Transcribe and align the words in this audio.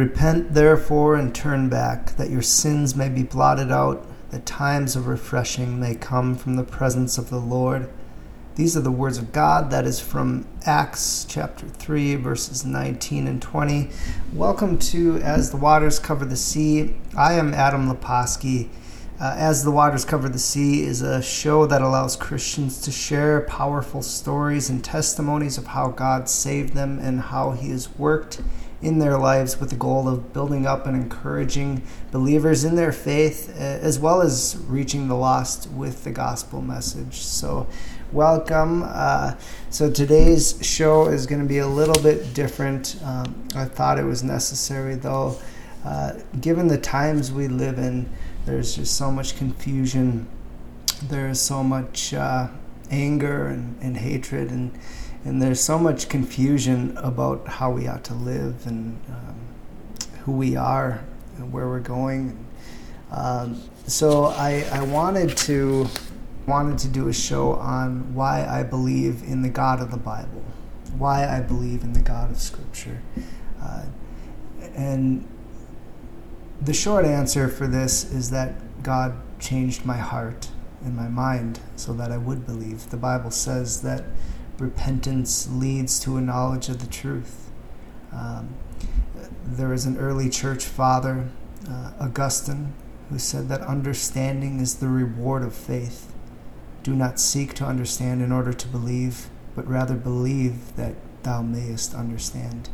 Repent 0.00 0.54
therefore 0.54 1.16
and 1.16 1.34
turn 1.34 1.68
back, 1.68 2.16
that 2.16 2.30
your 2.30 2.40
sins 2.40 2.96
may 2.96 3.10
be 3.10 3.22
blotted 3.22 3.70
out, 3.70 4.06
that 4.30 4.46
times 4.46 4.96
of 4.96 5.06
refreshing 5.06 5.78
may 5.78 5.94
come 5.94 6.36
from 6.36 6.56
the 6.56 6.64
presence 6.64 7.18
of 7.18 7.28
the 7.28 7.38
Lord. 7.38 7.86
These 8.54 8.78
are 8.78 8.80
the 8.80 8.90
words 8.90 9.18
of 9.18 9.30
God. 9.30 9.70
That 9.70 9.84
is 9.84 10.00
from 10.00 10.46
Acts 10.64 11.26
chapter 11.28 11.68
3, 11.68 12.14
verses 12.14 12.64
19 12.64 13.26
and 13.26 13.42
20. 13.42 13.90
Welcome 14.32 14.78
to 14.78 15.18
As 15.18 15.50
the 15.50 15.58
Waters 15.58 15.98
Cover 15.98 16.24
the 16.24 16.34
Sea. 16.34 16.94
I 17.14 17.34
am 17.34 17.52
Adam 17.52 17.86
Leposki. 17.94 18.70
Uh, 19.20 19.34
As 19.36 19.64
the 19.64 19.70
Waters 19.70 20.06
Cover 20.06 20.30
the 20.30 20.38
Sea 20.38 20.82
is 20.82 21.02
a 21.02 21.20
show 21.20 21.66
that 21.66 21.82
allows 21.82 22.16
Christians 22.16 22.80
to 22.80 22.90
share 22.90 23.42
powerful 23.42 24.00
stories 24.00 24.70
and 24.70 24.82
testimonies 24.82 25.58
of 25.58 25.66
how 25.66 25.88
God 25.88 26.26
saved 26.26 26.72
them 26.72 26.98
and 26.98 27.20
how 27.20 27.50
He 27.50 27.68
has 27.68 27.94
worked 27.98 28.40
in 28.82 28.98
their 28.98 29.18
lives 29.18 29.60
with 29.60 29.70
the 29.70 29.76
goal 29.76 30.08
of 30.08 30.32
building 30.32 30.66
up 30.66 30.86
and 30.86 30.96
encouraging 30.96 31.82
believers 32.10 32.64
in 32.64 32.76
their 32.76 32.92
faith, 32.92 33.54
uh, 33.56 33.62
as 33.62 33.98
well 33.98 34.22
as 34.22 34.56
reaching 34.66 35.08
the 35.08 35.14
lost 35.14 35.70
with 35.70 36.04
the 36.04 36.10
gospel 36.10 36.62
message. 36.62 37.16
So, 37.16 37.66
welcome. 38.10 38.82
Uh, 38.86 39.34
so, 39.68 39.90
today's 39.90 40.58
show 40.62 41.08
is 41.08 41.26
going 41.26 41.42
to 41.42 41.48
be 41.48 41.58
a 41.58 41.66
little 41.66 42.02
bit 42.02 42.32
different. 42.32 42.96
Um, 43.04 43.46
I 43.54 43.66
thought 43.66 43.98
it 43.98 44.04
was 44.04 44.22
necessary, 44.22 44.94
though, 44.94 45.36
uh, 45.84 46.14
given 46.40 46.68
the 46.68 46.78
times 46.78 47.30
we 47.30 47.48
live 47.48 47.78
in, 47.78 48.08
there's 48.46 48.76
just 48.76 48.96
so 48.96 49.10
much 49.10 49.36
confusion, 49.36 50.26
there's 51.02 51.40
so 51.40 51.62
much 51.62 52.14
uh, 52.14 52.48
anger 52.90 53.46
and, 53.46 53.76
and 53.82 53.96
hatred 53.96 54.50
and 54.50 54.72
and 55.24 55.40
there's 55.40 55.60
so 55.60 55.78
much 55.78 56.08
confusion 56.08 56.96
about 56.96 57.46
how 57.46 57.70
we 57.70 57.86
ought 57.86 58.04
to 58.04 58.14
live 58.14 58.66
and 58.66 59.00
um, 59.08 59.36
who 60.20 60.32
we 60.32 60.56
are 60.56 61.04
and 61.36 61.52
where 61.52 61.68
we're 61.68 61.80
going. 61.80 62.44
Um, 63.10 63.60
so 63.86 64.26
I, 64.26 64.66
I 64.72 64.82
wanted 64.82 65.36
to 65.38 65.88
wanted 66.46 66.78
to 66.78 66.88
do 66.88 67.08
a 67.08 67.12
show 67.12 67.52
on 67.54 68.14
why 68.14 68.46
I 68.46 68.62
believe 68.62 69.22
in 69.22 69.42
the 69.42 69.48
God 69.48 69.80
of 69.80 69.90
the 69.90 69.96
Bible, 69.96 70.42
why 70.96 71.28
I 71.28 71.40
believe 71.40 71.82
in 71.82 71.92
the 71.92 72.00
God 72.00 72.30
of 72.30 72.40
Scripture, 72.40 73.00
uh, 73.62 73.84
and 74.74 75.26
the 76.60 76.74
short 76.74 77.04
answer 77.04 77.48
for 77.48 77.66
this 77.66 78.10
is 78.10 78.30
that 78.30 78.82
God 78.82 79.14
changed 79.38 79.84
my 79.84 79.96
heart 79.96 80.48
and 80.84 80.96
my 80.96 81.08
mind 81.08 81.60
so 81.76 81.92
that 81.94 82.10
I 82.10 82.18
would 82.18 82.46
believe. 82.46 82.90
The 82.90 82.96
Bible 82.96 83.30
says 83.30 83.82
that 83.82 84.04
repentance 84.60 85.48
leads 85.50 85.98
to 86.00 86.16
a 86.16 86.20
knowledge 86.20 86.68
of 86.68 86.80
the 86.80 86.86
truth. 86.86 87.50
Um, 88.12 88.54
there 89.44 89.72
is 89.72 89.86
an 89.86 89.96
early 89.96 90.28
church 90.28 90.64
father, 90.64 91.30
uh, 91.68 91.92
Augustine, 91.98 92.74
who 93.08 93.18
said 93.18 93.48
that 93.48 93.62
understanding 93.62 94.60
is 94.60 94.76
the 94.76 94.88
reward 94.88 95.42
of 95.42 95.54
faith. 95.54 96.12
Do 96.82 96.94
not 96.94 97.18
seek 97.18 97.54
to 97.54 97.64
understand 97.64 98.22
in 98.22 98.32
order 98.32 98.52
to 98.52 98.68
believe, 98.68 99.28
but 99.54 99.66
rather 99.66 99.94
believe 99.94 100.76
that 100.76 100.94
thou 101.22 101.42
mayest 101.42 101.94
understand. 101.94 102.68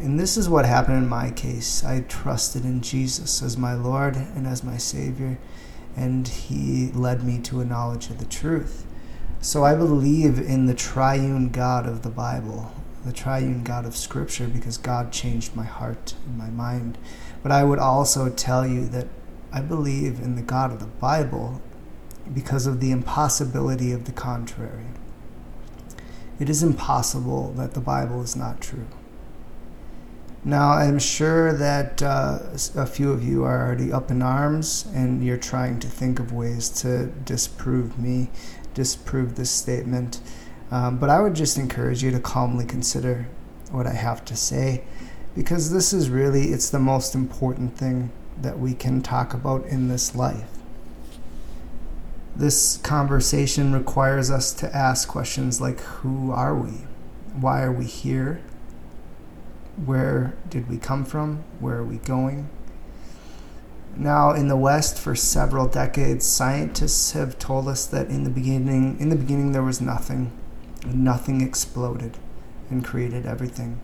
And 0.00 0.18
this 0.18 0.36
is 0.36 0.48
what 0.48 0.64
happened 0.64 0.98
in 0.98 1.08
my 1.08 1.30
case. 1.30 1.84
I 1.84 2.00
trusted 2.00 2.64
in 2.64 2.80
Jesus 2.80 3.42
as 3.42 3.56
my 3.56 3.74
Lord 3.74 4.16
and 4.16 4.46
as 4.46 4.62
my 4.62 4.76
Savior, 4.76 5.38
and 5.96 6.26
He 6.26 6.90
led 6.92 7.24
me 7.24 7.40
to 7.40 7.60
a 7.60 7.64
knowledge 7.64 8.08
of 8.10 8.18
the 8.18 8.24
truth. 8.24 8.86
So 9.40 9.64
I 9.64 9.74
believe 9.76 10.38
in 10.38 10.66
the 10.66 10.74
triune 10.74 11.50
God 11.50 11.86
of 11.86 12.02
the 12.02 12.10
Bible, 12.10 12.72
the 13.04 13.12
triune 13.12 13.62
God 13.62 13.86
of 13.86 13.96
Scripture, 13.96 14.48
because 14.48 14.76
God 14.76 15.12
changed 15.12 15.54
my 15.54 15.64
heart 15.64 16.14
and 16.26 16.36
my 16.36 16.50
mind. 16.50 16.98
But 17.42 17.52
I 17.52 17.62
would 17.62 17.78
also 17.78 18.30
tell 18.30 18.66
you 18.66 18.86
that 18.88 19.06
I 19.52 19.60
believe 19.60 20.18
in 20.18 20.34
the 20.34 20.42
God 20.42 20.72
of 20.72 20.80
the 20.80 20.86
Bible 20.86 21.62
because 22.34 22.66
of 22.66 22.80
the 22.80 22.90
impossibility 22.90 23.92
of 23.92 24.04
the 24.04 24.12
contrary. 24.12 24.86
It 26.40 26.50
is 26.50 26.62
impossible 26.62 27.52
that 27.52 27.74
the 27.74 27.80
Bible 27.80 28.22
is 28.22 28.34
not 28.34 28.60
true. 28.60 28.86
Now, 30.44 30.70
I'm 30.70 30.98
sure 30.98 31.52
that 31.52 32.02
uh, 32.02 32.38
a 32.76 32.86
few 32.86 33.10
of 33.10 33.24
you 33.24 33.44
are 33.44 33.66
already 33.66 33.92
up 33.92 34.10
in 34.10 34.22
arms 34.22 34.86
and 34.94 35.24
you're 35.24 35.36
trying 35.36 35.80
to 35.80 35.88
think 35.88 36.20
of 36.20 36.32
ways 36.32 36.68
to 36.82 37.06
disprove 37.06 37.98
me 37.98 38.30
disprove 38.78 39.34
this 39.34 39.50
statement. 39.50 40.20
Um, 40.70 40.98
but 40.98 41.10
I 41.10 41.20
would 41.20 41.34
just 41.34 41.58
encourage 41.58 42.02
you 42.02 42.12
to 42.12 42.20
calmly 42.20 42.64
consider 42.64 43.26
what 43.72 43.86
I 43.86 43.92
have 43.92 44.24
to 44.26 44.36
say 44.36 44.84
because 45.34 45.72
this 45.72 45.92
is 45.92 46.08
really 46.08 46.44
it's 46.52 46.70
the 46.70 46.78
most 46.78 47.14
important 47.14 47.76
thing 47.76 48.10
that 48.40 48.58
we 48.58 48.74
can 48.74 49.02
talk 49.02 49.34
about 49.34 49.66
in 49.66 49.88
this 49.88 50.14
life. 50.14 50.48
This 52.36 52.76
conversation 52.78 53.72
requires 53.72 54.30
us 54.30 54.52
to 54.54 54.74
ask 54.74 55.08
questions 55.08 55.60
like 55.60 55.80
who 55.80 56.30
are 56.30 56.54
we? 56.54 56.86
Why 57.34 57.62
are 57.62 57.72
we 57.72 57.84
here? 57.84 58.40
Where 59.84 60.34
did 60.48 60.68
we 60.68 60.78
come 60.78 61.04
from? 61.04 61.42
Where 61.58 61.78
are 61.78 61.84
we 61.84 61.96
going? 61.96 62.48
Now, 63.96 64.32
in 64.32 64.48
the 64.48 64.56
West, 64.56 64.98
for 64.98 65.14
several 65.16 65.66
decades, 65.66 66.24
scientists 66.24 67.12
have 67.12 67.38
told 67.38 67.66
us 67.68 67.86
that 67.86 68.08
in 68.08 68.24
the 68.24 68.30
beginning, 68.30 68.98
in 69.00 69.08
the 69.08 69.16
beginning, 69.16 69.52
there 69.52 69.62
was 69.62 69.80
nothing. 69.80 70.30
Nothing 70.86 71.40
exploded 71.40 72.16
and 72.70 72.84
created 72.84 73.26
everything. 73.26 73.80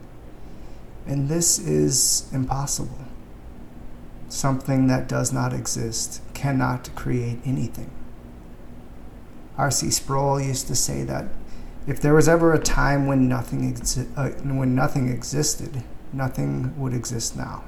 And 1.07 1.29
this 1.29 1.59
is 1.59 2.31
impossible. 2.33 2.99
Something 4.29 4.87
that 4.87 5.09
does 5.09 5.33
not 5.33 5.53
exist 5.53 6.21
cannot 6.33 6.95
create 6.95 7.39
anything. 7.45 7.91
R.C. 9.57 9.91
Sproul 9.91 10.41
used 10.41 10.67
to 10.69 10.75
say 10.75 11.05
that 11.05 11.27
if 11.87 12.01
there 12.01 12.15
was 12.15 12.29
ever 12.29 12.53
a 12.53 12.59
time 12.59 13.07
when 13.07 13.29
nothing, 13.29 13.73
exi- 13.73 14.09
uh, 14.17 14.31
when 14.43 14.75
nothing 14.75 15.09
existed, 15.09 15.85
nothing 16.13 16.79
would 16.81 16.95
exist 16.95 17.37
now. 17.37 17.63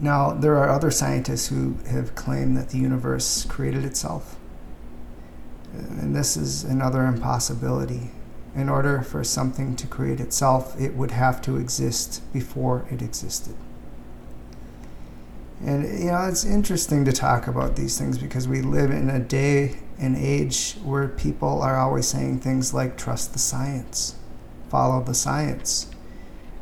Now, 0.00 0.32
there 0.32 0.56
are 0.56 0.68
other 0.68 0.90
scientists 0.90 1.48
who 1.48 1.76
have 1.88 2.14
claimed 2.14 2.56
that 2.56 2.70
the 2.70 2.78
universe 2.78 3.46
created 3.46 3.84
itself. 3.84 4.36
And 5.72 6.14
this 6.14 6.36
is 6.36 6.64
another 6.64 7.04
impossibility. 7.04 8.10
In 8.54 8.68
order 8.68 9.02
for 9.02 9.22
something 9.24 9.76
to 9.76 9.86
create 9.86 10.20
itself, 10.20 10.78
it 10.80 10.94
would 10.94 11.10
have 11.10 11.42
to 11.42 11.56
exist 11.56 12.22
before 12.32 12.86
it 12.90 13.02
existed. 13.02 13.54
And, 15.64 15.84
you 15.98 16.10
know, 16.10 16.26
it's 16.26 16.44
interesting 16.44 17.04
to 17.06 17.12
talk 17.12 17.46
about 17.46 17.76
these 17.76 17.98
things 17.98 18.18
because 18.18 18.46
we 18.46 18.60
live 18.60 18.90
in 18.90 19.08
a 19.08 19.18
day 19.18 19.76
and 19.98 20.16
age 20.16 20.74
where 20.84 21.08
people 21.08 21.62
are 21.62 21.78
always 21.78 22.06
saying 22.06 22.40
things 22.40 22.74
like 22.74 22.98
trust 22.98 23.32
the 23.32 23.38
science, 23.38 24.16
follow 24.68 25.02
the 25.02 25.14
science. 25.14 25.90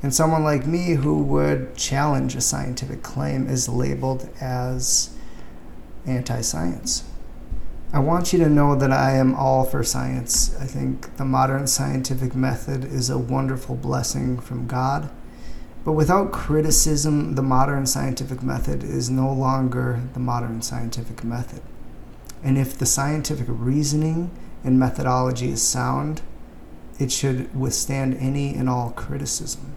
And 0.05 0.15
someone 0.15 0.45
like 0.45 0.67
me 0.67 0.97
who 0.97 1.23
would 1.23 1.79
challenge 1.79 2.35
a 2.35 2.43
scientific 2.43 3.03
claim 3.03 3.49
is 3.49 3.71
labeled 3.71 4.29
as 4.39 5.17
anti 6.05 6.43
science. 6.43 7.05
I 7.91 8.01
want 8.01 8.31
you 8.31 8.39
to 8.41 8.51
know 8.51 8.77
that 8.77 8.93
I 8.93 9.13
am 9.13 9.35
all 9.35 9.65
for 9.65 9.83
science. 9.83 10.55
I 10.61 10.67
think 10.67 11.17
the 11.17 11.25
modern 11.25 11.67
scientific 11.67 12.35
method 12.35 12.85
is 12.85 13.09
a 13.09 13.17
wonderful 13.17 13.77
blessing 13.77 14.39
from 14.39 14.67
God. 14.67 15.09
But 15.87 15.93
without 15.93 16.33
criticism, 16.33 17.35
the 17.35 17.43
modern 17.43 17.87
scientific 17.87 18.43
method 18.43 18.85
is 18.85 19.09
no 19.09 19.33
longer 19.33 20.03
the 20.13 20.21
modern 20.21 20.61
scientific 20.61 21.25
method. 21.25 21.63
And 22.43 22.59
if 22.59 22.77
the 22.77 22.85
scientific 22.85 23.47
reasoning 23.49 24.31
and 24.63 24.79
methodology 24.79 25.49
is 25.49 25.63
sound, 25.63 26.21
it 26.99 27.11
should 27.11 27.59
withstand 27.59 28.19
any 28.21 28.55
and 28.55 28.69
all 28.69 28.91
criticism. 28.91 29.75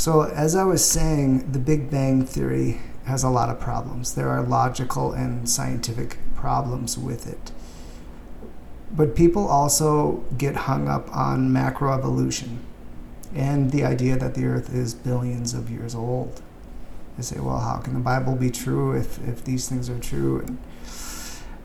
So, 0.00 0.22
as 0.22 0.56
I 0.56 0.64
was 0.64 0.82
saying, 0.82 1.52
the 1.52 1.58
Big 1.58 1.90
Bang 1.90 2.24
Theory 2.24 2.80
has 3.04 3.22
a 3.22 3.28
lot 3.28 3.50
of 3.50 3.60
problems. 3.60 4.14
There 4.14 4.30
are 4.30 4.42
logical 4.42 5.12
and 5.12 5.46
scientific 5.46 6.16
problems 6.34 6.96
with 6.96 7.26
it. 7.26 7.52
But 8.90 9.14
people 9.14 9.46
also 9.46 10.24
get 10.38 10.56
hung 10.56 10.88
up 10.88 11.14
on 11.14 11.50
macroevolution 11.50 12.60
and 13.34 13.72
the 13.72 13.84
idea 13.84 14.16
that 14.16 14.34
the 14.34 14.46
earth 14.46 14.74
is 14.74 14.94
billions 14.94 15.52
of 15.52 15.68
years 15.68 15.94
old. 15.94 16.40
They 17.18 17.22
say, 17.22 17.38
well, 17.38 17.58
how 17.58 17.76
can 17.76 17.92
the 17.92 18.00
Bible 18.00 18.36
be 18.36 18.50
true 18.50 18.96
if, 18.96 19.22
if 19.28 19.44
these 19.44 19.68
things 19.68 19.90
are 19.90 19.98
true? 19.98 20.38
And 20.38 20.56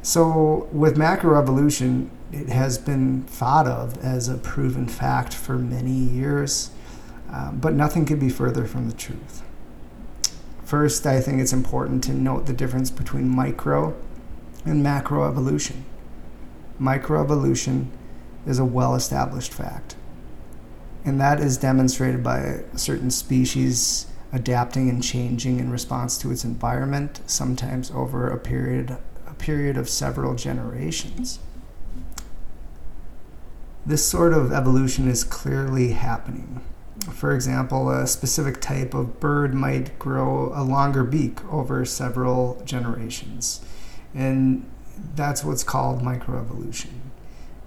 so, 0.02 0.68
with 0.74 0.98
macroevolution, 0.98 2.10
it 2.34 2.50
has 2.50 2.80
been 2.80 3.24
thought 3.24 3.66
of 3.66 3.98
as 4.04 4.28
a 4.28 4.36
proven 4.36 4.90
fact 4.90 5.34
for 5.34 5.58
many 5.58 5.94
years 5.94 6.72
um, 7.32 7.60
but 7.60 7.74
nothing 7.74 8.06
could 8.06 8.20
be 8.20 8.30
further 8.30 8.66
from 8.66 8.88
the 8.90 8.96
truth. 8.96 9.44
First, 10.64 11.06
I 11.06 11.22
think 11.22 11.40
it's 11.40 11.54
important 11.54 12.04
to 12.06 12.14
note 12.14 12.48
the 12.48 12.54
difference 12.54 12.90
between 12.90 13.30
micro 13.30 13.96
and 14.66 14.82
macro 14.82 15.32
macroevolution. 15.32 15.84
Microevolution 16.80 17.88
is 18.48 18.60
a 18.60 18.66
well 18.66 18.96
established 18.96 19.54
fact. 19.54 19.96
And 21.04 21.22
that 21.22 21.40
is 21.40 21.58
demonstrated 21.58 22.24
by 22.24 22.40
a 22.40 22.78
certain 22.78 23.12
species 23.12 24.08
adapting 24.34 24.90
and 24.90 25.04
changing 25.04 25.60
in 25.60 25.72
response 25.72 26.18
to 26.18 26.32
its 26.32 26.44
environment, 26.44 27.22
sometimes 27.26 27.92
over 27.92 28.28
a 28.28 28.38
period 28.38 28.98
a 29.28 29.34
period 29.36 29.78
of 29.78 29.90
several 29.90 30.36
generations. 30.36 31.40
This 33.86 34.06
sort 34.06 34.34
of 34.34 34.52
evolution 34.52 35.08
is 35.08 35.24
clearly 35.24 35.92
happening. 35.92 36.62
For 37.12 37.34
example, 37.34 37.90
a 37.90 38.08
specific 38.08 38.62
type 38.62 38.94
of 38.94 39.20
bird 39.20 39.54
might 39.54 39.98
grow 40.00 40.52
a 40.56 40.64
longer 40.64 41.04
beak 41.04 41.44
over 41.52 41.86
several 41.86 42.62
generations. 42.66 43.64
And 44.14 44.70
that's 45.16 45.44
what's 45.44 45.64
called 45.64 46.02
microevolution. 46.02 46.92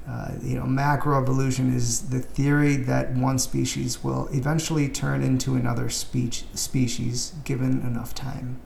Uh, 0.09 0.33
you 0.43 0.57
know, 0.57 0.65
macroevolution 0.65 1.75
is 1.75 2.09
the 2.09 2.21
theory 2.21 2.77
that 2.77 3.13
one 3.13 3.39
species 3.39 4.03
will 4.03 4.27
eventually 4.33 4.89
turn 4.89 5.23
into 5.23 5.55
another 5.55 5.91
speech, 5.91 6.45
species 6.55 7.35
given 7.45 7.83
enough 7.83 8.15
time. 8.15 8.59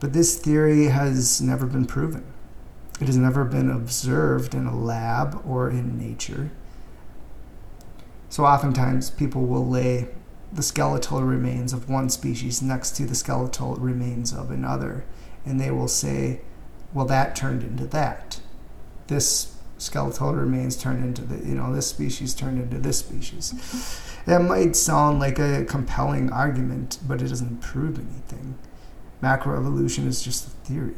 But 0.00 0.14
this 0.14 0.38
theory 0.38 0.86
has 0.86 1.42
never 1.42 1.66
been 1.66 1.84
proven. 1.84 2.24
It 3.00 3.06
has 3.06 3.18
never 3.18 3.44
been 3.44 3.70
observed 3.70 4.54
in 4.54 4.66
a 4.66 4.76
lab 4.76 5.42
or 5.46 5.68
in 5.68 5.98
nature. 5.98 6.50
So 8.30 8.46
oftentimes 8.46 9.10
people 9.10 9.44
will 9.44 9.68
lay 9.68 10.08
the 10.52 10.62
skeletal 10.62 11.22
remains 11.22 11.72
of 11.72 11.88
one 11.88 12.08
species 12.08 12.62
next 12.62 12.92
to 12.92 13.04
the 13.04 13.14
skeletal 13.14 13.74
remains 13.74 14.32
of 14.32 14.50
another, 14.50 15.04
and 15.44 15.60
they 15.60 15.70
will 15.70 15.88
say, 15.88 16.40
well, 16.94 17.06
that 17.06 17.36
turned 17.36 17.62
into 17.62 17.86
that. 17.86 18.40
This 19.08 19.56
skeletal 19.78 20.32
remains 20.34 20.76
turned 20.76 21.04
into 21.04 21.22
the, 21.22 21.46
you 21.46 21.54
know, 21.54 21.72
this 21.74 21.88
species 21.88 22.34
turned 22.34 22.60
into 22.60 22.78
this 22.78 22.98
species. 22.98 23.52
That 24.26 24.42
might 24.42 24.76
sound 24.76 25.18
like 25.18 25.38
a 25.38 25.64
compelling 25.64 26.30
argument, 26.30 26.98
but 27.06 27.22
it 27.22 27.28
doesn't 27.28 27.60
prove 27.60 27.98
anything. 27.98 28.58
Macroevolution 29.22 30.06
is 30.06 30.22
just 30.22 30.46
a 30.46 30.50
theory. 30.50 30.94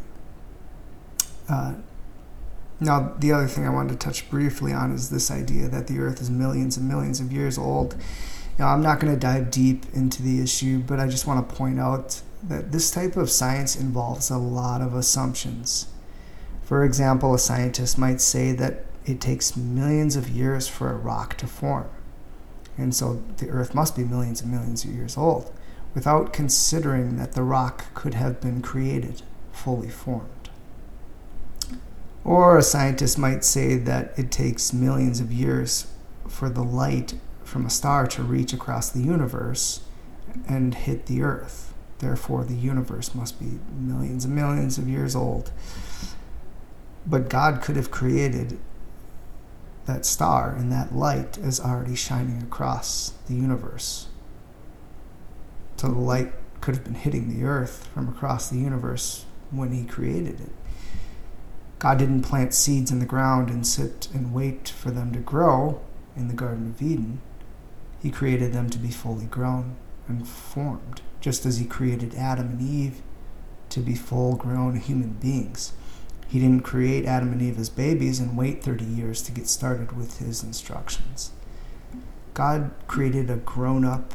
Uh, 1.49 1.75
now, 2.83 3.15
the 3.19 3.33
other 3.33 3.47
thing 3.47 3.67
I 3.67 3.71
wanted 3.71 3.99
to 3.99 4.05
touch 4.05 4.29
briefly 4.29 4.73
on 4.73 4.93
is 4.93 5.11
this 5.11 5.31
idea 5.31 5.69
that 5.69 5.87
the 5.87 5.99
Earth 6.01 6.21
is 6.21 6.31
millions 6.31 6.77
and 6.77 6.89
millions 6.89 7.21
of 7.21 7.33
years 7.33 7.57
old. 7.57 7.97
Know, 8.59 8.67
I'm 8.67 8.83
not 8.83 9.01
going 9.01 9.13
to 9.13 9.19
dive 9.19 9.51
deep 9.51 9.87
into 9.95 10.23
the 10.23 10.43
issue, 10.43 10.81
but 10.81 11.01
I 11.01 11.09
just 11.09 11.27
want 11.27 11.49
to 11.49 11.55
point 11.55 11.81
out 11.81 12.21
that 12.43 12.73
this 12.73 12.91
type 12.91 13.17
of 13.17 13.31
science 13.31 13.77
involves 13.77 14.31
a 14.31 14.37
lot 14.37 14.83
of 14.83 14.95
assumptions. 14.95 15.87
For 16.63 16.85
example, 16.85 17.35
a 17.35 17.39
scientist 17.39 17.99
might 17.99 18.21
say 18.21 18.53
that 18.53 18.85
it 19.07 19.21
takes 19.21 19.57
millions 19.57 20.17
of 20.17 20.29
years 20.29 20.69
for 20.69 20.91
a 20.91 20.97
rock 20.97 21.37
to 21.39 21.47
form. 21.47 21.89
And 22.77 22.95
so 22.95 23.23
the 23.39 23.49
Earth 23.49 23.75
must 23.75 23.97
be 23.97 24.05
millions 24.05 24.43
and 24.43 24.51
millions 24.51 24.85
of 24.85 24.91
years 24.91 25.17
old, 25.17 25.53
without 25.95 26.33
considering 26.33 27.17
that 27.17 27.33
the 27.33 27.43
rock 27.43 27.95
could 27.95 28.15
have 28.15 28.41
been 28.41 28.61
created 28.61 29.23
fully 29.53 29.89
formed. 29.89 30.42
Or 32.25 32.57
a 32.57 32.63
scientist 32.63 33.19
might 33.19 33.45
say 33.45 33.77
that 33.77 34.17
it 34.17 34.31
takes 34.31 34.73
millions 34.73 35.21
of 35.21 35.33
years 35.33 35.89
for 36.29 36.49
the 36.49 36.63
light 36.63 37.15
from 37.43 37.67
a 37.67 37.71
star 37.71 38.07
to 38.07 38.23
reach 38.23 38.53
across 38.53 38.91
the 38.91 39.03
universe 39.03 39.81
and 40.49 40.75
hit 40.75 41.07
the 41.07 41.23
Earth. 41.23 41.75
Therefore, 41.99 42.45
the 42.45 42.55
universe 42.55 43.15
must 43.15 43.39
be 43.39 43.59
millions 43.77 44.25
and 44.25 44.35
millions 44.35 44.79
of 44.79 44.89
years 44.89 45.15
old. 45.15 45.53
But 47.07 47.29
God 47.29 47.61
could 47.63 47.77
have 47.77 47.91
created 47.91 48.59
that 49.87 50.07
star 50.07 50.55
and 50.55 50.71
that 50.71 50.95
light 50.95 51.39
as 51.39 51.61
already 51.61 51.97
shining 51.97 52.41
across 52.43 53.13
the 53.27 53.35
universe. 53.35 54.09
So 55.77 55.89
the 55.89 55.99
light 55.99 56.33
could 56.61 56.77
have 56.77 56.85
been 56.85 56.95
hitting 56.95 57.29
the 57.29 57.45
earth 57.45 57.89
from 57.93 58.09
across 58.09 58.49
the 58.49 58.59
universe 58.59 59.25
when 59.51 59.73
He 59.73 59.85
created 59.85 60.41
it. 60.41 60.53
God 61.83 61.99
didn't 61.99 62.23
plant 62.23 62.55
seeds 62.55 62.93
in 62.93 63.01
the 63.01 63.07
ground 63.07 63.51
and 63.51 63.67
sit 63.67 64.07
and 64.15 64.33
wait 64.33 64.69
for 64.69 64.93
them 64.93 65.13
to 65.15 65.19
grow 65.19 65.81
in 66.15 66.29
the 66.29 66.33
Garden 66.33 66.69
of 66.69 66.81
Eden. 66.81 67.21
He 68.01 68.09
created 68.09 68.53
them 68.53 68.71
to 68.71 68.79
be 68.79 68.93
fully 68.93 69.25
grown 69.25 69.75
and 70.07 70.29
formed, 70.29 71.03
just 71.21 71.45
as 71.45 71.59
He 71.59 71.65
created 71.65 72.15
Adam 72.15 72.51
and 72.51 72.63
Eve 72.63 73.03
to 73.71 73.81
be 73.81 73.97
full 73.97 74.37
grown 74.37 74.77
human 74.77 75.15
beings. 75.15 75.73
He 76.29 76.39
didn't 76.39 76.63
create 76.63 77.05
Adam 77.05 77.33
and 77.33 77.43
Eve 77.43 77.59
as 77.59 77.69
babies 77.69 78.21
and 78.21 78.37
wait 78.37 78.63
30 78.63 78.85
years 78.85 79.21
to 79.23 79.33
get 79.33 79.49
started 79.49 79.97
with 79.97 80.21
His 80.21 80.45
instructions. 80.45 81.33
God 82.33 82.71
created 82.87 83.29
a 83.29 83.39
grown 83.39 83.85
up 83.85 84.15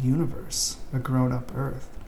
universe, 0.00 0.78
a 0.90 1.00
grown 1.00 1.32
up 1.32 1.54
earth. 1.54 1.99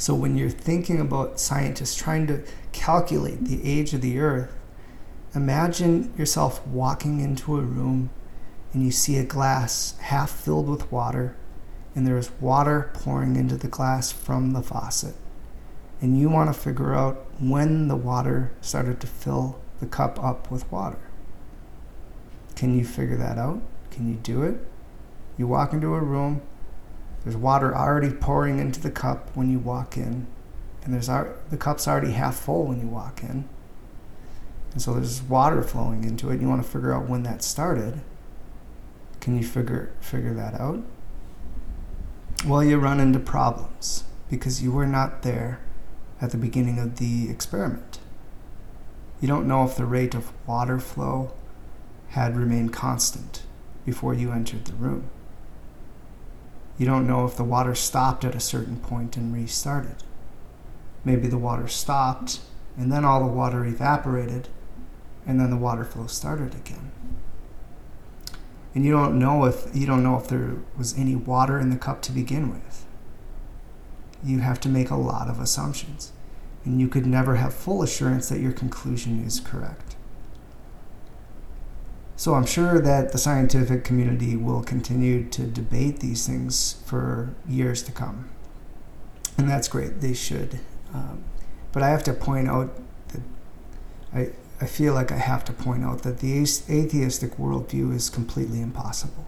So 0.00 0.14
when 0.14 0.38
you're 0.38 0.48
thinking 0.48 0.98
about 0.98 1.38
scientists 1.38 1.94
trying 1.94 2.26
to 2.28 2.42
calculate 2.72 3.44
the 3.44 3.60
age 3.70 3.92
of 3.92 4.00
the 4.00 4.18
earth, 4.18 4.56
imagine 5.34 6.14
yourself 6.16 6.66
walking 6.66 7.20
into 7.20 7.58
a 7.58 7.60
room 7.60 8.08
and 8.72 8.82
you 8.82 8.92
see 8.92 9.18
a 9.18 9.24
glass 9.24 9.98
half 9.98 10.30
filled 10.30 10.70
with 10.70 10.90
water 10.90 11.36
and 11.94 12.06
there 12.06 12.16
is 12.16 12.30
water 12.40 12.90
pouring 12.94 13.36
into 13.36 13.58
the 13.58 13.68
glass 13.68 14.10
from 14.10 14.52
the 14.52 14.62
faucet. 14.62 15.16
And 16.00 16.18
you 16.18 16.30
want 16.30 16.50
to 16.50 16.58
figure 16.58 16.94
out 16.94 17.26
when 17.38 17.88
the 17.88 17.96
water 17.96 18.52
started 18.62 19.00
to 19.02 19.06
fill 19.06 19.60
the 19.80 19.86
cup 19.86 20.18
up 20.24 20.50
with 20.50 20.72
water. 20.72 21.10
Can 22.56 22.74
you 22.74 22.86
figure 22.86 23.18
that 23.18 23.36
out? 23.36 23.60
Can 23.90 24.08
you 24.08 24.14
do 24.14 24.44
it? 24.44 24.66
You 25.36 25.46
walk 25.46 25.74
into 25.74 25.94
a 25.94 26.00
room, 26.00 26.40
there's 27.22 27.36
water 27.36 27.76
already 27.76 28.10
pouring 28.10 28.58
into 28.58 28.80
the 28.80 28.90
cup 28.90 29.30
when 29.34 29.50
you 29.50 29.58
walk 29.58 29.96
in, 29.96 30.26
and 30.82 30.94
there's 30.94 31.08
the 31.08 31.56
cup's 31.58 31.86
already 31.86 32.12
half 32.12 32.36
full 32.36 32.64
when 32.64 32.80
you 32.80 32.86
walk 32.86 33.22
in. 33.22 33.48
And 34.72 34.80
so 34.80 34.94
there's 34.94 35.22
water 35.22 35.62
flowing 35.62 36.04
into 36.04 36.28
it. 36.28 36.34
And 36.34 36.42
you 36.42 36.48
want 36.48 36.62
to 36.62 36.68
figure 36.68 36.94
out 36.94 37.08
when 37.08 37.22
that 37.24 37.42
started. 37.42 38.00
Can 39.20 39.36
you 39.36 39.44
figure 39.44 39.92
figure 40.00 40.32
that 40.34 40.54
out? 40.58 40.82
Well, 42.46 42.64
you 42.64 42.78
run 42.78 43.00
into 43.00 43.18
problems 43.18 44.04
because 44.30 44.62
you 44.62 44.72
were 44.72 44.86
not 44.86 45.22
there 45.22 45.60
at 46.22 46.30
the 46.30 46.38
beginning 46.38 46.78
of 46.78 46.96
the 46.96 47.28
experiment. 47.28 47.98
You 49.20 49.28
don't 49.28 49.46
know 49.46 49.64
if 49.64 49.76
the 49.76 49.84
rate 49.84 50.14
of 50.14 50.32
water 50.46 50.78
flow 50.78 51.34
had 52.10 52.36
remained 52.36 52.72
constant 52.72 53.42
before 53.84 54.14
you 54.14 54.32
entered 54.32 54.64
the 54.64 54.72
room. 54.74 55.10
You 56.80 56.86
don't 56.86 57.06
know 57.06 57.26
if 57.26 57.36
the 57.36 57.44
water 57.44 57.74
stopped 57.74 58.24
at 58.24 58.34
a 58.34 58.40
certain 58.40 58.78
point 58.78 59.14
and 59.14 59.34
restarted. 59.34 59.96
Maybe 61.04 61.28
the 61.28 61.36
water 61.36 61.68
stopped 61.68 62.40
and 62.74 62.90
then 62.90 63.04
all 63.04 63.20
the 63.20 63.30
water 63.30 63.66
evaporated 63.66 64.48
and 65.26 65.38
then 65.38 65.50
the 65.50 65.58
water 65.58 65.84
flow 65.84 66.06
started 66.06 66.54
again. 66.54 66.90
And 68.74 68.82
you 68.82 68.92
don't 68.92 69.18
know 69.18 69.44
if 69.44 69.66
you 69.74 69.86
don't 69.86 70.02
know 70.02 70.16
if 70.16 70.28
there 70.28 70.56
was 70.78 70.96
any 70.96 71.14
water 71.14 71.60
in 71.60 71.68
the 71.68 71.76
cup 71.76 72.00
to 72.00 72.12
begin 72.12 72.50
with. 72.50 72.86
You 74.24 74.38
have 74.38 74.58
to 74.60 74.70
make 74.70 74.88
a 74.88 74.96
lot 74.96 75.28
of 75.28 75.38
assumptions, 75.38 76.12
and 76.64 76.80
you 76.80 76.88
could 76.88 77.04
never 77.04 77.36
have 77.36 77.52
full 77.52 77.82
assurance 77.82 78.30
that 78.30 78.40
your 78.40 78.52
conclusion 78.52 79.22
is 79.22 79.38
correct. 79.38 79.96
So 82.20 82.34
I'm 82.34 82.44
sure 82.44 82.82
that 82.82 83.12
the 83.12 83.16
scientific 83.16 83.82
community 83.82 84.36
will 84.36 84.62
continue 84.62 85.26
to 85.30 85.46
debate 85.46 86.00
these 86.00 86.26
things 86.26 86.74
for 86.84 87.34
years 87.48 87.82
to 87.84 87.92
come. 87.92 88.28
And 89.38 89.48
that's 89.48 89.68
great, 89.68 90.02
they 90.02 90.12
should. 90.12 90.60
Um, 90.92 91.24
but 91.72 91.82
I 91.82 91.88
have 91.88 92.04
to 92.04 92.12
point 92.12 92.46
out 92.46 92.78
that 93.08 93.22
I, 94.12 94.32
I 94.60 94.66
feel 94.66 94.92
like 94.92 95.10
I 95.10 95.16
have 95.16 95.46
to 95.46 95.54
point 95.54 95.82
out 95.82 96.02
that 96.02 96.18
the 96.18 96.36
atheistic 96.36 97.38
worldview 97.38 97.94
is 97.94 98.10
completely 98.10 98.60
impossible. 98.60 99.24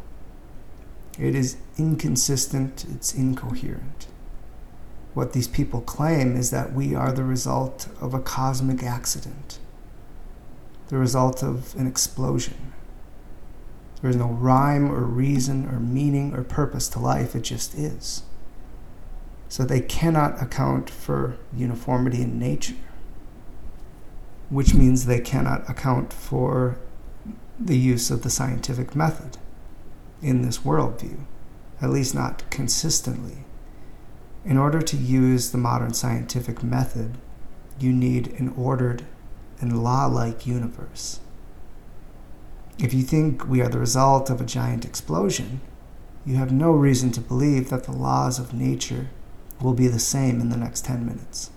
It 1.18 1.34
is 1.34 1.56
inconsistent, 1.78 2.84
it's 2.94 3.14
incoherent. 3.14 4.06
What 5.14 5.32
these 5.32 5.48
people 5.48 5.80
claim 5.80 6.36
is 6.36 6.50
that 6.50 6.74
we 6.74 6.94
are 6.94 7.10
the 7.10 7.24
result 7.24 7.88
of 8.02 8.12
a 8.12 8.20
cosmic 8.20 8.82
accident, 8.82 9.58
the 10.88 10.98
result 10.98 11.42
of 11.42 11.74
an 11.74 11.86
explosion 11.86 12.74
there 14.02 14.10
is 14.10 14.16
no 14.16 14.26
rhyme 14.26 14.90
or 14.90 15.04
reason 15.04 15.66
or 15.66 15.78
meaning 15.78 16.34
or 16.34 16.42
purpose 16.42 16.88
to 16.88 16.98
life, 16.98 17.36
it 17.36 17.42
just 17.42 17.74
is. 17.74 18.24
So 19.48 19.64
they 19.64 19.80
cannot 19.80 20.42
account 20.42 20.90
for 20.90 21.36
uniformity 21.54 22.22
in 22.22 22.38
nature, 22.38 22.74
which 24.50 24.74
means 24.74 25.06
they 25.06 25.20
cannot 25.20 25.68
account 25.70 26.12
for 26.12 26.78
the 27.60 27.78
use 27.78 28.10
of 28.10 28.22
the 28.22 28.30
scientific 28.30 28.96
method 28.96 29.38
in 30.20 30.42
this 30.42 30.58
worldview, 30.58 31.20
at 31.80 31.90
least 31.90 32.14
not 32.14 32.48
consistently. 32.50 33.44
In 34.44 34.58
order 34.58 34.82
to 34.82 34.96
use 34.96 35.52
the 35.52 35.58
modern 35.58 35.94
scientific 35.94 36.64
method, 36.64 37.18
you 37.78 37.92
need 37.92 38.32
an 38.40 38.52
ordered 38.56 39.04
and 39.60 39.84
law 39.84 40.06
like 40.06 40.44
universe. 40.44 41.20
If 42.78 42.94
you 42.94 43.02
think 43.02 43.46
we 43.46 43.60
are 43.60 43.68
the 43.68 43.78
result 43.78 44.30
of 44.30 44.40
a 44.40 44.46
giant 44.46 44.84
explosion, 44.84 45.60
you 46.24 46.36
have 46.36 46.52
no 46.52 46.72
reason 46.72 47.10
to 47.12 47.20
believe 47.20 47.68
that 47.70 47.84
the 47.84 47.92
laws 47.92 48.38
of 48.38 48.54
nature 48.54 49.08
will 49.60 49.74
be 49.74 49.88
the 49.88 49.98
same 49.98 50.40
in 50.40 50.48
the 50.48 50.56
next 50.56 50.84
10 50.84 51.04
minutes. 51.04 51.50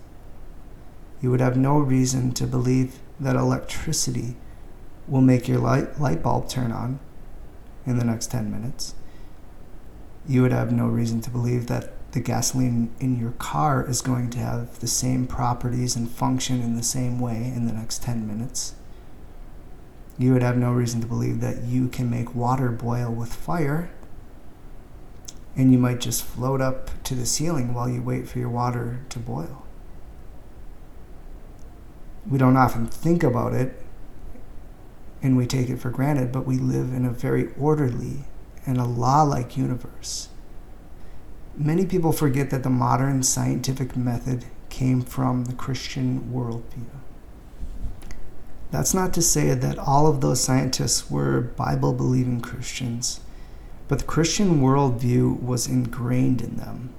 You 1.21 1.31
would 1.31 1.39
have 1.39 1.57
no 1.57 1.77
reason 1.79 2.33
to 2.33 2.45
believe 2.45 2.99
that 3.19 3.35
electricity 3.35 4.35
will 5.07 5.21
make 5.21 5.47
your 5.47 5.59
light, 5.59 5.99
light 5.99 6.21
bulb 6.21 6.49
turn 6.49 6.71
on 6.71 6.99
in 7.85 7.97
the 7.97 8.05
next 8.05 8.31
10 8.31 8.51
minutes. 8.51 8.95
You 10.27 10.41
would 10.41 10.51
have 10.51 10.71
no 10.71 10.87
reason 10.87 11.21
to 11.21 11.29
believe 11.29 11.67
that 11.67 12.11
the 12.11 12.19
gasoline 12.19 12.93
in 12.99 13.19
your 13.19 13.31
car 13.33 13.87
is 13.87 14.01
going 14.01 14.29
to 14.31 14.39
have 14.39 14.79
the 14.79 14.87
same 14.87 15.27
properties 15.27 15.95
and 15.95 16.09
function 16.09 16.61
in 16.61 16.75
the 16.75 16.83
same 16.83 17.19
way 17.19 17.51
in 17.55 17.67
the 17.67 17.73
next 17.73 18.03
10 18.03 18.27
minutes. 18.27 18.73
You 20.17 20.33
would 20.33 20.41
have 20.41 20.57
no 20.57 20.71
reason 20.71 21.01
to 21.01 21.07
believe 21.07 21.41
that 21.41 21.63
you 21.63 21.87
can 21.87 22.09
make 22.09 22.33
water 22.33 22.69
boil 22.69 23.11
with 23.11 23.33
fire, 23.33 23.89
and 25.55 25.71
you 25.71 25.77
might 25.77 25.99
just 25.99 26.23
float 26.23 26.61
up 26.61 26.89
to 27.03 27.15
the 27.15 27.25
ceiling 27.25 27.73
while 27.73 27.89
you 27.89 28.01
wait 28.01 28.27
for 28.27 28.39
your 28.39 28.49
water 28.49 29.01
to 29.09 29.19
boil. 29.19 29.65
We 32.29 32.37
don't 32.37 32.57
often 32.57 32.87
think 32.87 33.23
about 33.23 33.53
it 33.53 33.81
and 35.21 35.37
we 35.37 35.47
take 35.47 35.69
it 35.69 35.79
for 35.79 35.89
granted, 35.89 36.31
but 36.31 36.45
we 36.45 36.57
live 36.57 36.93
in 36.93 37.05
a 37.05 37.09
very 37.09 37.49
orderly 37.59 38.25
and 38.65 38.77
a 38.77 38.85
law 38.85 39.23
like 39.23 39.57
universe. 39.57 40.29
Many 41.55 41.85
people 41.85 42.11
forget 42.11 42.49
that 42.49 42.63
the 42.63 42.69
modern 42.69 43.23
scientific 43.23 43.95
method 43.95 44.45
came 44.69 45.01
from 45.01 45.45
the 45.45 45.53
Christian 45.53 46.29
worldview. 46.33 46.85
That's 48.75 48.93
not 48.93 49.13
to 49.13 49.21
say 49.21 49.53
that 49.53 49.79
all 49.79 50.05
of 50.05 50.19
those 50.19 50.43
scientists 50.43 51.09
were 51.09 51.39
Bible 51.39 51.93
believing 51.93 52.41
Christians, 52.41 53.21
but 53.87 53.99
the 53.99 54.05
Christian 54.05 54.59
worldview 54.59 55.41
was 55.41 55.65
ingrained 55.65 56.41
in 56.41 56.57
them. 56.57 56.93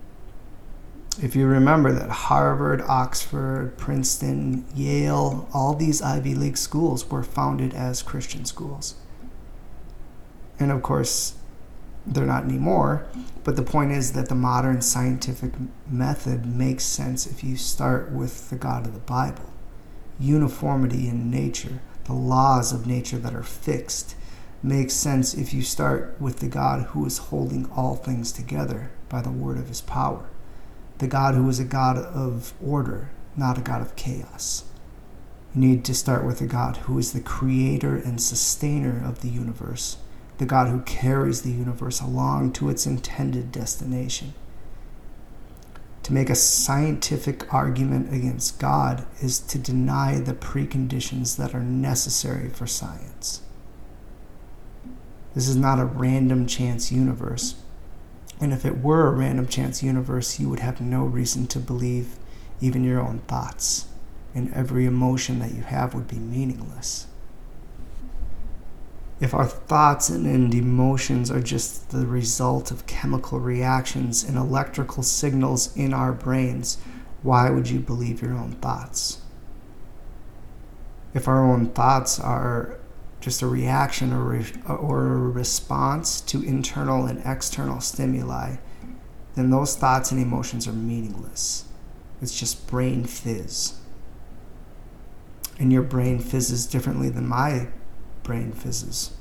If 1.22 1.36
you 1.36 1.46
remember 1.46 1.92
that 1.92 2.08
Harvard, 2.08 2.80
Oxford, 2.80 3.76
Princeton, 3.76 4.64
Yale, 4.74 5.50
all 5.52 5.74
these 5.74 6.00
Ivy 6.00 6.34
League 6.34 6.56
schools 6.56 7.10
were 7.10 7.22
founded 7.22 7.74
as 7.74 8.00
Christian 8.00 8.46
schools. 8.46 8.94
And 10.58 10.72
of 10.72 10.82
course, 10.82 11.34
they're 12.06 12.24
not 12.24 12.44
anymore. 12.44 13.06
But 13.44 13.56
the 13.56 13.62
point 13.62 13.92
is 13.92 14.14
that 14.14 14.30
the 14.30 14.34
modern 14.34 14.80
scientific 14.80 15.52
method 15.86 16.46
makes 16.46 16.84
sense 16.84 17.26
if 17.26 17.44
you 17.44 17.58
start 17.58 18.12
with 18.12 18.48
the 18.48 18.56
God 18.56 18.86
of 18.86 18.94
the 18.94 19.00
Bible. 19.00 19.52
Uniformity 20.18 21.08
in 21.08 21.30
nature, 21.30 21.80
the 22.04 22.12
laws 22.12 22.72
of 22.72 22.86
nature 22.86 23.18
that 23.18 23.34
are 23.34 23.42
fixed, 23.42 24.16
makes 24.62 24.94
sense 24.94 25.34
if 25.34 25.52
you 25.52 25.62
start 25.62 26.16
with 26.20 26.40
the 26.40 26.48
God 26.48 26.86
who 26.88 27.04
is 27.04 27.18
holding 27.18 27.70
all 27.70 27.96
things 27.96 28.32
together 28.32 28.90
by 29.08 29.20
the 29.20 29.30
word 29.30 29.58
of 29.58 29.68
his 29.68 29.80
power. 29.80 30.28
The 30.98 31.06
God 31.06 31.34
who 31.34 31.48
is 31.48 31.60
a 31.60 31.64
God 31.64 31.98
of 31.98 32.54
order, 32.64 33.10
not 33.36 33.58
a 33.58 33.60
God 33.60 33.82
of 33.82 33.96
chaos. 33.96 34.64
You 35.54 35.60
need 35.60 35.84
to 35.84 35.94
start 35.94 36.24
with 36.24 36.38
the 36.38 36.46
God 36.46 36.78
who 36.78 36.98
is 36.98 37.12
the 37.12 37.20
creator 37.20 37.96
and 37.96 38.20
sustainer 38.20 39.02
of 39.04 39.20
the 39.20 39.28
universe 39.28 39.98
the 40.38 40.46
God 40.46 40.68
who 40.68 40.80
carries 40.82 41.42
the 41.42 41.50
universe 41.50 42.00
along 42.00 42.52
to 42.52 42.68
its 42.68 42.86
intended 42.86 43.52
destination. 43.52 44.34
To 46.06 46.12
make 46.12 46.30
a 46.30 46.36
scientific 46.36 47.52
argument 47.52 48.14
against 48.14 48.60
God 48.60 49.04
is 49.20 49.40
to 49.40 49.58
deny 49.58 50.20
the 50.20 50.34
preconditions 50.34 51.36
that 51.36 51.52
are 51.52 51.64
necessary 51.64 52.48
for 52.48 52.64
science. 52.64 53.42
This 55.34 55.48
is 55.48 55.56
not 55.56 55.80
a 55.80 55.84
random 55.84 56.46
chance 56.46 56.92
universe. 56.92 57.56
And 58.40 58.52
if 58.52 58.64
it 58.64 58.84
were 58.84 59.08
a 59.08 59.16
random 59.16 59.48
chance 59.48 59.82
universe, 59.82 60.38
you 60.38 60.48
would 60.48 60.60
have 60.60 60.80
no 60.80 61.02
reason 61.02 61.48
to 61.48 61.58
believe 61.58 62.14
even 62.60 62.84
your 62.84 63.00
own 63.00 63.18
thoughts, 63.26 63.86
and 64.32 64.54
every 64.54 64.86
emotion 64.86 65.40
that 65.40 65.54
you 65.54 65.62
have 65.62 65.92
would 65.92 66.06
be 66.06 66.20
meaningless 66.20 67.08
if 69.18 69.32
our 69.32 69.46
thoughts 69.46 70.10
and, 70.10 70.54
emotions 70.54 71.30
are 71.30 71.40
just 71.40 71.90
the 71.90 72.06
result 72.06 72.70
of 72.70 72.86
chemical 72.86 73.40
reactions 73.40 74.22
and 74.22 74.36
electrical 74.36 75.02
signals 75.02 75.74
in 75.74 75.94
our 75.94 76.12
brains, 76.12 76.78
why 77.22 77.48
would 77.48 77.68
you 77.68 77.80
believe 77.80 78.20
your 78.20 78.34
own 78.34 78.52
thoughts? 78.52 79.18
If 81.14 81.28
our 81.28 81.42
own 81.42 81.70
thoughts 81.70 82.20
are 82.20 82.78
just 83.20 83.40
a 83.40 83.46
reaction 83.46 84.12
or, 84.12 84.22
re- 84.22 84.52
or 84.68 85.06
a 85.06 85.30
response 85.30 86.20
to 86.20 86.42
internal 86.42 87.06
and 87.06 87.22
external 87.24 87.80
stimuli, 87.80 88.56
then 89.34 89.48
those 89.48 89.76
thoughts 89.76 90.12
and 90.12 90.20
emotions 90.20 90.68
are 90.68 90.72
meaningless. 90.72 91.64
It's 92.20 92.38
just 92.38 92.66
brain 92.66 93.04
fizz. 93.04 93.78
And 95.58 95.72
your 95.72 95.82
brain 95.82 96.18
fizzes 96.18 96.66
differently 96.66 97.08
than 97.08 97.26
my 97.26 97.68
brain 98.26 98.50
fizzes. 98.50 99.12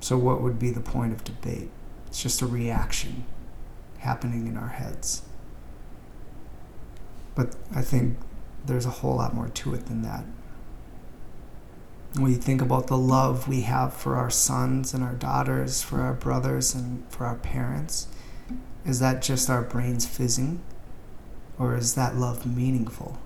So, 0.00 0.16
what 0.16 0.40
would 0.40 0.58
be 0.58 0.70
the 0.70 0.80
point 0.80 1.12
of 1.12 1.24
debate? 1.24 1.70
It's 2.06 2.22
just 2.22 2.40
a 2.40 2.46
reaction 2.46 3.24
happening 3.98 4.46
in 4.46 4.56
our 4.56 4.68
heads. 4.68 5.22
But 7.34 7.56
I 7.74 7.82
think 7.82 8.18
there's 8.64 8.86
a 8.86 8.90
whole 8.90 9.16
lot 9.16 9.34
more 9.34 9.48
to 9.48 9.74
it 9.74 9.86
than 9.86 10.02
that. 10.02 10.24
When 12.14 12.30
you 12.30 12.38
think 12.38 12.62
about 12.62 12.86
the 12.86 12.98
love 12.98 13.48
we 13.48 13.62
have 13.62 13.92
for 13.92 14.14
our 14.14 14.30
sons 14.30 14.94
and 14.94 15.02
our 15.02 15.14
daughters, 15.14 15.82
for 15.82 16.00
our 16.00 16.12
brothers 16.12 16.74
and 16.74 17.04
for 17.10 17.26
our 17.26 17.36
parents, 17.36 18.06
is 18.84 19.00
that 19.00 19.22
just 19.22 19.50
our 19.50 19.62
brains 19.62 20.06
fizzing? 20.06 20.62
Or 21.58 21.74
is 21.74 21.94
that 21.94 22.16
love 22.16 22.46
meaningful? 22.46 23.18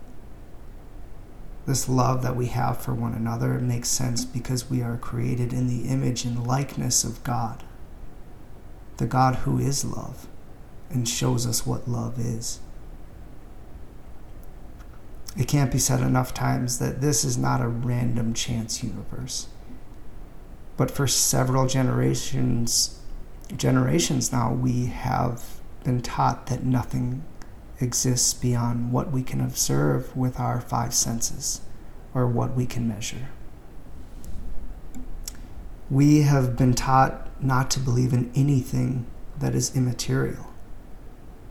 This 1.67 1.89
love 1.89 2.23
that 2.23 2.37
we 2.37 2.47
have 2.47 2.81
for 2.81 2.95
one 2.95 3.13
another 3.13 3.59
makes 3.59 3.89
sense 3.89 4.25
because 4.25 4.71
we 4.71 4.83
are 4.83 4.97
created 4.97 5.53
in 5.53 5.67
the 5.67 5.89
image 5.89 6.25
and 6.25 6.47
likeness 6.47 7.03
of 7.03 7.25
God, 7.25 7.65
the 8.99 9.07
God 9.07 9.37
who 9.37 9.59
is 9.59 9.85
love 9.85 10.29
and 10.91 11.09
shows 11.09 11.47
us 11.47 11.67
what 11.67 11.89
love 11.89 12.21
is. 12.21 12.61
It 15.37 15.49
can't 15.49 15.73
be 15.73 15.79
said 15.79 16.01
enough 16.01 16.33
times 16.33 16.79
that 16.79 17.01
this 17.01 17.25
is 17.25 17.37
not 17.37 17.61
a 17.61 17.69
random 17.69 18.33
chance 18.33 18.83
universe. 18.83 19.49
But 20.77 20.91
for 20.91 21.07
several 21.07 21.67
generations 21.67 23.01
generations 23.57 24.33
now 24.33 24.53
we 24.53 24.87
have 24.87 25.61
been 25.85 26.03
taught 26.03 26.47
that 26.47 26.65
nothing 26.65 27.23
exists 27.81 28.33
beyond 28.33 28.93
what 28.93 29.13
we 29.13 29.23
can 29.23 29.41
observe 29.41 30.17
with 30.17 30.41
our 30.41 30.61
five 30.61 30.95
senses 30.95 31.61
or 32.15 32.27
what 32.27 32.55
we 32.55 32.67
can 32.67 32.89
measure. 32.89 33.29
We 35.91 36.23
have 36.23 36.57
been 36.57 36.75
taught 36.75 37.29
not 37.43 37.71
to 37.73 37.81
believe 37.81 38.13
in 38.13 38.33
anything 38.35 39.07
that 39.39 39.55
is 39.55 39.77
immaterial 39.77 40.53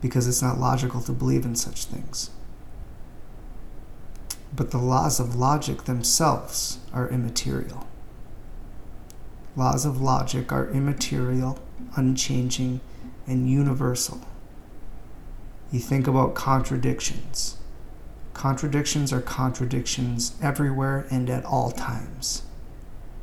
because 0.01 0.27
it's 0.27 0.41
not 0.41 0.59
logical 0.59 1.01
to 1.01 1.11
believe 1.11 1.45
in 1.45 1.55
such 1.55 1.85
things. 1.85 2.31
But 4.53 4.71
the 4.71 4.77
laws 4.77 5.19
of 5.19 5.35
logic 5.35 5.83
themselves 5.83 6.79
are 6.93 7.09
immaterial. 7.09 7.87
Laws 9.55 9.85
of 9.85 10.01
logic 10.01 10.51
are 10.51 10.69
immaterial, 10.69 11.59
unchanging, 11.95 12.81
and 13.27 13.49
universal 13.49 14.21
you 15.75 15.81
think 15.81 16.07
about 16.07 16.33
contradictions. 16.33 17.57
Contradictions 18.33 19.11
are 19.11 19.21
contradictions 19.21 20.33
everywhere 20.41 21.05
and 21.11 21.29
at 21.29 21.43
all 21.43 21.69
times. 21.69 22.43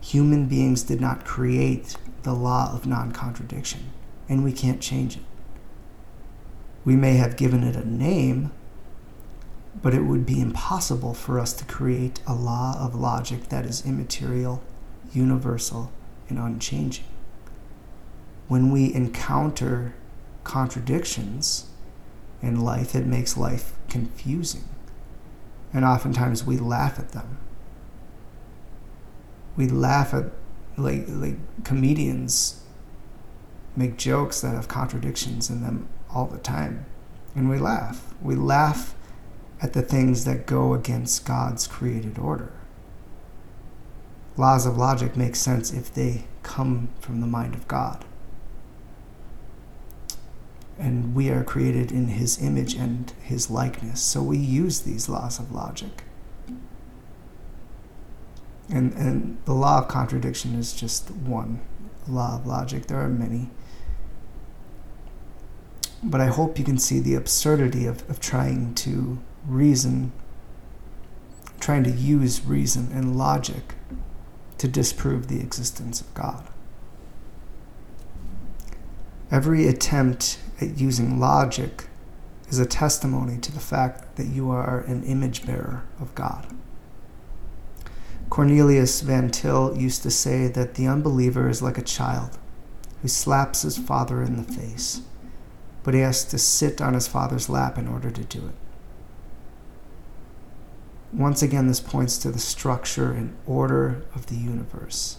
Human 0.03 0.47
beings 0.47 0.83
did 0.83 1.01
not 1.01 1.25
create 1.25 1.97
the 2.25 2.35
law 2.35 2.71
of 2.75 2.85
non 2.85 3.11
contradiction, 3.11 3.91
and 4.29 4.45
we 4.45 4.53
can't 4.53 4.83
change 4.83 5.17
it. 5.17 5.23
We 6.85 6.95
may 6.95 7.15
have 7.15 7.39
given 7.39 7.65
it 7.65 7.75
a 7.75 7.89
name, 7.89 8.53
but 9.81 9.95
it 9.95 10.03
would 10.03 10.27
be 10.27 10.41
impossible 10.41 11.15
for 11.15 11.41
us 11.41 11.55
to 11.55 11.65
create 11.65 12.21
a 12.27 12.35
law 12.35 12.77
of 12.79 12.95
logic 12.95 13.49
that 13.49 13.65
is 13.65 13.87
immaterial, 13.87 14.63
universal, 15.15 15.91
and 16.29 16.39
unchanging. 16.39 17.07
When 18.47 18.71
we 18.71 18.93
encounter 18.93 19.95
contradictions, 20.45 21.72
in 22.43 22.61
life, 22.61 22.95
it 22.95 23.07
makes 23.07 23.37
life 23.37 23.73
confusing. 23.89 24.65
And 25.73 25.85
oftentimes 25.85 26.45
we 26.45 26.59
laugh 26.59 26.99
at 26.99 27.13
them. 27.13 27.39
We 29.57 29.69
laugh 29.69 30.13
at, 30.13 30.27
like, 30.77 31.05
like 31.09 31.37
comedians 31.65 32.63
make 33.77 33.97
jokes 33.97 34.41
that 34.41 34.55
have 34.55 34.69
contradictions 34.69 35.49
in 35.49 35.63
them 35.63 35.89
all 36.11 36.27
the 36.27 36.39
time. 36.39 36.85
And 37.35 37.49
we 37.49 37.59
laugh. 37.59 38.15
We 38.21 38.35
laugh 38.35 38.95
at 39.63 39.73
the 39.73 39.83
things 39.83 40.25
that 40.25 40.47
go 40.47 40.75
against 40.75 41.25
God's 41.25 41.67
created 41.67 42.19
order. 42.19 42.53
Laws 44.37 44.67
of 44.67 44.77
logic 44.77 45.17
make 45.17 45.37
sense 45.37 45.73
if 45.73 45.93
they 45.93 46.25
come 46.43 46.89
from 47.01 47.21
the 47.21 47.27
mind 47.27 47.55
of 47.55 47.69
God. 47.69 48.05
And 50.83 51.15
we 51.15 51.31
are 51.31 51.45
created 51.45 51.93
in 51.93 52.09
His 52.09 52.43
image 52.43 52.75
and 52.75 53.13
His 53.23 53.49
likeness, 53.49 54.03
so 54.03 54.21
we 54.21 54.37
use 54.37 54.81
these 54.81 55.09
laws 55.09 55.39
of 55.39 55.53
logic. 55.53 56.03
And, 58.69 58.93
and 58.95 59.39
the 59.45 59.53
law 59.53 59.79
of 59.79 59.87
contradiction 59.87 60.57
is 60.57 60.73
just 60.73 61.11
one 61.11 61.61
law 62.09 62.35
of 62.35 62.47
logic. 62.47 62.87
There 62.87 63.01
are 63.01 63.09
many. 63.09 63.51
But 66.03 66.21
I 66.21 66.27
hope 66.27 66.59
you 66.59 66.65
can 66.65 66.79
see 66.79 66.99
the 66.99 67.15
absurdity 67.15 67.87
of, 67.87 68.09
of 68.11 68.19
trying 68.19 68.75
to 68.75 69.21
reason, 69.47 70.11
trying 71.61 71.85
to 71.85 71.91
use 71.91 72.45
reason 72.45 72.91
and 72.93 73.17
logic 73.17 73.75
to 74.59 74.67
disprove 74.67 75.29
the 75.29 75.39
existence 75.39 76.01
of 76.01 76.13
God. 76.15 76.49
Every 79.33 79.67
attempt 79.67 80.39
at 80.61 80.79
using 80.79 81.19
logic 81.19 81.87
is 82.51 82.59
a 82.59 82.67
testimony 82.67 83.39
to 83.39 83.51
the 83.51 83.61
fact 83.61 84.17
that 84.17 84.27
you 84.27 84.51
are 84.51 84.81
an 84.81 85.03
image 85.05 85.47
bearer 85.47 85.85
of 85.99 86.15
God. 86.15 86.49
Cornelius 88.29 89.01
Van 89.01 89.31
Til 89.31 89.75
used 89.75 90.03
to 90.03 90.11
say 90.11 90.49
that 90.49 90.75
the 90.75 90.87
unbeliever 90.87 91.49
is 91.49 91.63
like 91.63 91.79
a 91.79 91.83
child 91.83 92.37
who 93.01 93.09
slaps 93.09 93.63
his 93.63 93.79
father 93.79 94.23
in 94.23 94.37
the 94.37 94.53
face, 94.53 95.01
but 95.83 95.95
he 95.95 96.01
has 96.01 96.27
to 96.27 96.37
sit 96.37 96.83
on 96.83 96.93
his 96.93 97.09
father's 97.09 97.49
lap 97.49 97.79
in 97.79 97.89
order 97.89 98.11
to 98.11 98.25
do 98.25 98.49
it. 98.49 98.55
Once 101.11 101.41
again, 101.41 101.69
this 101.69 101.81
points 101.81 102.19
to 102.19 102.31
the 102.31 102.39
structure 102.39 103.13
and 103.13 103.35
order 103.47 104.05
of 104.15 104.27
the 104.27 104.37
universe. 104.37 105.17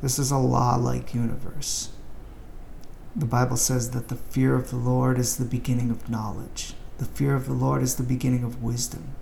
This 0.00 0.16
is 0.16 0.30
a 0.30 0.38
law 0.38 0.76
like 0.76 1.12
universe. 1.12 1.90
The 3.16 3.26
Bible 3.26 3.56
says 3.56 3.90
that 3.90 4.08
the 4.08 4.16
fear 4.16 4.54
of 4.54 4.70
the 4.70 4.76
Lord 4.76 5.18
is 5.18 5.36
the 5.36 5.44
beginning 5.44 5.90
of 5.90 6.08
knowledge. 6.08 6.74
The 6.98 7.06
fear 7.06 7.34
of 7.34 7.46
the 7.46 7.52
Lord 7.52 7.82
is 7.82 7.96
the 7.96 8.04
beginning 8.04 8.44
of 8.44 8.62
wisdom. 8.62 9.14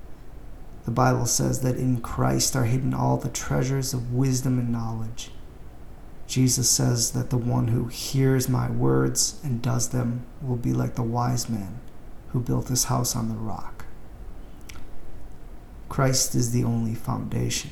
The 0.84 0.90
Bible 0.90 1.26
says 1.26 1.60
that 1.60 1.76
in 1.76 2.00
Christ 2.00 2.54
are 2.54 2.64
hidden 2.64 2.92
all 2.92 3.16
the 3.16 3.30
treasures 3.30 3.94
of 3.94 4.12
wisdom 4.12 4.58
and 4.58 4.70
knowledge. 4.70 5.30
Jesus 6.26 6.68
says 6.68 7.12
that 7.12 7.30
the 7.30 7.38
one 7.38 7.68
who 7.68 7.86
hears 7.86 8.48
my 8.48 8.70
words 8.70 9.40
and 9.42 9.62
does 9.62 9.88
them 9.88 10.26
will 10.42 10.56
be 10.56 10.74
like 10.74 10.94
the 10.94 11.02
wise 11.02 11.48
man 11.48 11.80
who 12.28 12.40
built 12.40 12.68
his 12.68 12.84
house 12.84 13.16
on 13.16 13.30
the 13.30 13.34
rock. 13.34 13.86
Christ 15.88 16.34
is 16.34 16.52
the 16.52 16.64
only 16.64 16.94
foundation, 16.94 17.70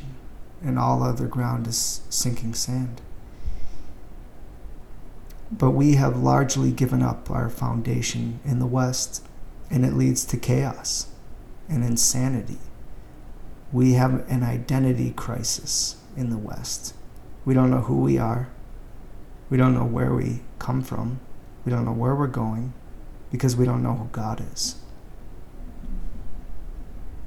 and 0.62 0.78
all 0.78 1.02
other 1.02 1.26
ground 1.26 1.66
is 1.66 2.00
sinking 2.08 2.54
sand. 2.54 3.02
But 5.50 5.70
we 5.70 5.94
have 5.94 6.16
largely 6.16 6.72
given 6.72 7.02
up 7.02 7.30
our 7.30 7.48
foundation 7.48 8.40
in 8.44 8.58
the 8.58 8.66
West, 8.66 9.24
and 9.70 9.84
it 9.84 9.94
leads 9.94 10.24
to 10.26 10.36
chaos 10.36 11.08
and 11.68 11.84
insanity 11.84 12.58
we 13.72 13.92
have 13.92 14.28
an 14.30 14.42
identity 14.42 15.12
crisis 15.12 15.96
in 16.16 16.30
the 16.30 16.38
West. 16.38 16.94
We 17.44 17.54
don't 17.54 17.70
know 17.70 17.82
who 17.82 18.00
we 18.00 18.18
are. 18.18 18.48
We 19.50 19.56
don't 19.56 19.74
know 19.74 19.84
where 19.84 20.14
we 20.14 20.40
come 20.58 20.82
from. 20.82 21.20
We 21.64 21.70
don't 21.70 21.84
know 21.84 21.92
where 21.92 22.14
we're 22.14 22.26
going 22.26 22.72
because 23.30 23.56
we 23.56 23.64
don't 23.64 23.82
know 23.82 23.94
who 23.94 24.08
God 24.12 24.44
is. 24.52 24.76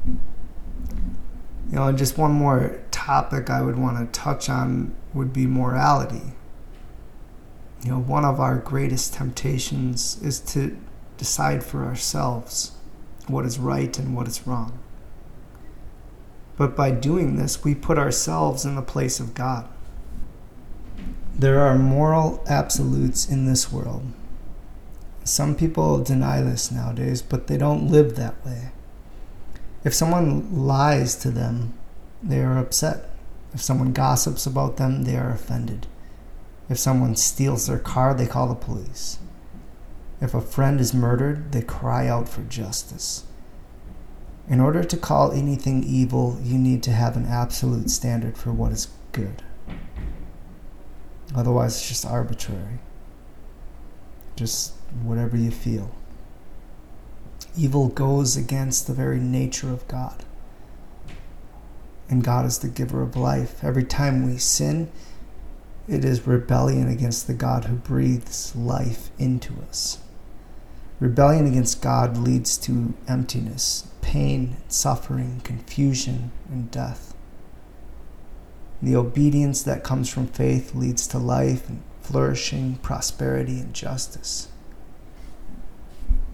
You 0.05 1.75
know, 1.75 1.87
and 1.87 1.97
just 1.97 2.17
one 2.17 2.31
more 2.31 2.79
topic 2.89 3.49
I 3.49 3.61
would 3.61 3.77
want 3.77 3.99
to 3.99 4.19
touch 4.19 4.49
on 4.49 4.95
would 5.13 5.31
be 5.31 5.45
morality. 5.45 6.33
You 7.83 7.91
know, 7.91 7.99
one 7.99 8.25
of 8.25 8.39
our 8.39 8.57
greatest 8.57 9.13
temptations 9.13 10.21
is 10.21 10.39
to 10.53 10.77
decide 11.17 11.63
for 11.63 11.85
ourselves 11.85 12.71
what 13.27 13.45
is 13.45 13.59
right 13.59 13.97
and 13.97 14.15
what 14.15 14.27
is 14.27 14.45
wrong. 14.45 14.79
But 16.57 16.75
by 16.75 16.91
doing 16.91 17.37
this, 17.37 17.63
we 17.63 17.73
put 17.73 17.97
ourselves 17.97 18.65
in 18.65 18.75
the 18.75 18.81
place 18.81 19.19
of 19.19 19.33
God. 19.33 19.67
There 21.33 21.61
are 21.61 21.77
moral 21.77 22.43
absolutes 22.49 23.29
in 23.29 23.45
this 23.45 23.71
world. 23.71 24.11
Some 25.23 25.55
people 25.55 26.03
deny 26.03 26.41
this 26.41 26.71
nowadays, 26.71 27.21
but 27.21 27.47
they 27.47 27.57
don't 27.57 27.89
live 27.89 28.15
that 28.15 28.45
way. 28.45 28.71
If 29.85 29.93
someone 29.93 30.65
lies 30.65 31.15
to 31.17 31.31
them, 31.31 31.73
they 32.21 32.41
are 32.41 32.57
upset. 32.57 33.09
If 33.53 33.61
someone 33.61 33.93
gossips 33.93 34.45
about 34.45 34.75
them, 34.75 35.03
they 35.03 35.15
are 35.15 35.31
offended. 35.31 35.87
If 36.69 36.77
someone 36.77 37.15
steals 37.15 37.65
their 37.65 37.79
car, 37.79 38.13
they 38.13 38.27
call 38.27 38.47
the 38.47 38.55
police. 38.55 39.17
If 40.21 40.33
a 40.33 40.41
friend 40.41 40.79
is 40.79 40.93
murdered, 40.93 41.51
they 41.51 41.61
cry 41.61 42.07
out 42.07 42.29
for 42.29 42.43
justice. 42.43 43.23
In 44.47 44.59
order 44.59 44.83
to 44.83 44.97
call 44.97 45.31
anything 45.31 45.83
evil, 45.83 46.39
you 46.43 46.57
need 46.57 46.83
to 46.83 46.91
have 46.91 47.15
an 47.15 47.25
absolute 47.25 47.89
standard 47.89 48.37
for 48.37 48.51
what 48.51 48.71
is 48.71 48.89
good. 49.11 49.43
Otherwise, 51.35 51.77
it's 51.77 51.87
just 51.87 52.05
arbitrary. 52.05 52.79
Just 54.35 54.73
whatever 55.03 55.37
you 55.37 55.51
feel. 55.51 55.91
Evil 57.57 57.89
goes 57.89 58.35
against 58.35 58.87
the 58.87 58.93
very 58.93 59.19
nature 59.19 59.71
of 59.71 59.87
God. 59.87 60.23
And 62.09 62.23
God 62.23 62.45
is 62.45 62.59
the 62.59 62.67
giver 62.67 63.03
of 63.03 63.15
life. 63.15 63.63
Every 63.63 63.83
time 63.83 64.25
we 64.25 64.37
sin, 64.37 64.91
it 65.89 66.05
is 66.05 66.27
rebellion 66.27 66.87
against 66.87 67.25
the 67.25 67.33
God 67.33 67.65
who 67.65 67.75
breathes 67.75 68.55
life 68.55 69.09
into 69.17 69.53
us. 69.67 69.97
Rebellion 70.99 71.47
against 71.47 71.81
God 71.81 72.15
leads 72.15 72.57
to 72.59 72.93
emptiness, 73.07 73.87
pain, 74.01 74.57
suffering, 74.67 75.41
confusion, 75.43 76.31
and 76.51 76.69
death. 76.69 77.15
The 78.81 78.95
obedience 78.95 79.63
that 79.63 79.83
comes 79.83 80.09
from 80.09 80.27
faith 80.27 80.75
leads 80.75 81.07
to 81.07 81.17
life 81.17 81.67
and 81.67 81.81
flourishing, 82.01 82.75
prosperity, 82.77 83.59
and 83.59 83.73
justice. 83.73 84.49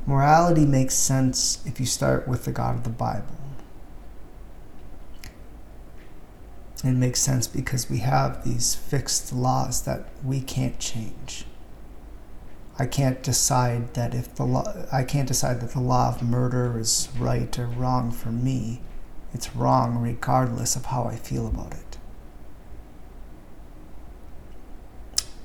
Morality 0.05 0.65
makes 0.65 0.95
sense 0.95 1.65
if 1.65 1.79
you 1.79 1.85
start 1.85 2.27
with 2.27 2.45
the 2.45 2.51
God 2.51 2.75
of 2.75 2.83
the 2.83 2.89
Bible. 2.89 3.44
It 6.83 6.91
makes 6.91 7.21
sense 7.21 7.47
because 7.47 7.89
we 7.89 7.99
have 7.99 8.43
these 8.43 8.75
fixed 8.75 9.33
laws 9.33 9.83
that 9.83 10.09
we 10.23 10.41
can't 10.41 10.79
change. 10.79 11.45
I 12.77 12.85
can't 12.85 13.23
decide 13.23 13.93
that 13.93 14.13
if 14.13 14.35
the 14.35 14.43
law, 14.43 14.85
I 14.91 15.03
can't 15.03 15.27
decide 15.27 15.61
that 15.61 15.71
the 15.71 15.79
law 15.79 16.09
of 16.09 16.21
murder 16.21 16.77
is 16.77 17.07
right 17.17 17.57
or 17.57 17.67
wrong 17.67 18.11
for 18.11 18.29
me. 18.29 18.81
It's 19.33 19.55
wrong 19.55 19.97
regardless 19.97 20.75
of 20.75 20.87
how 20.87 21.05
I 21.05 21.15
feel 21.15 21.47
about 21.47 21.73
it. 21.73 21.97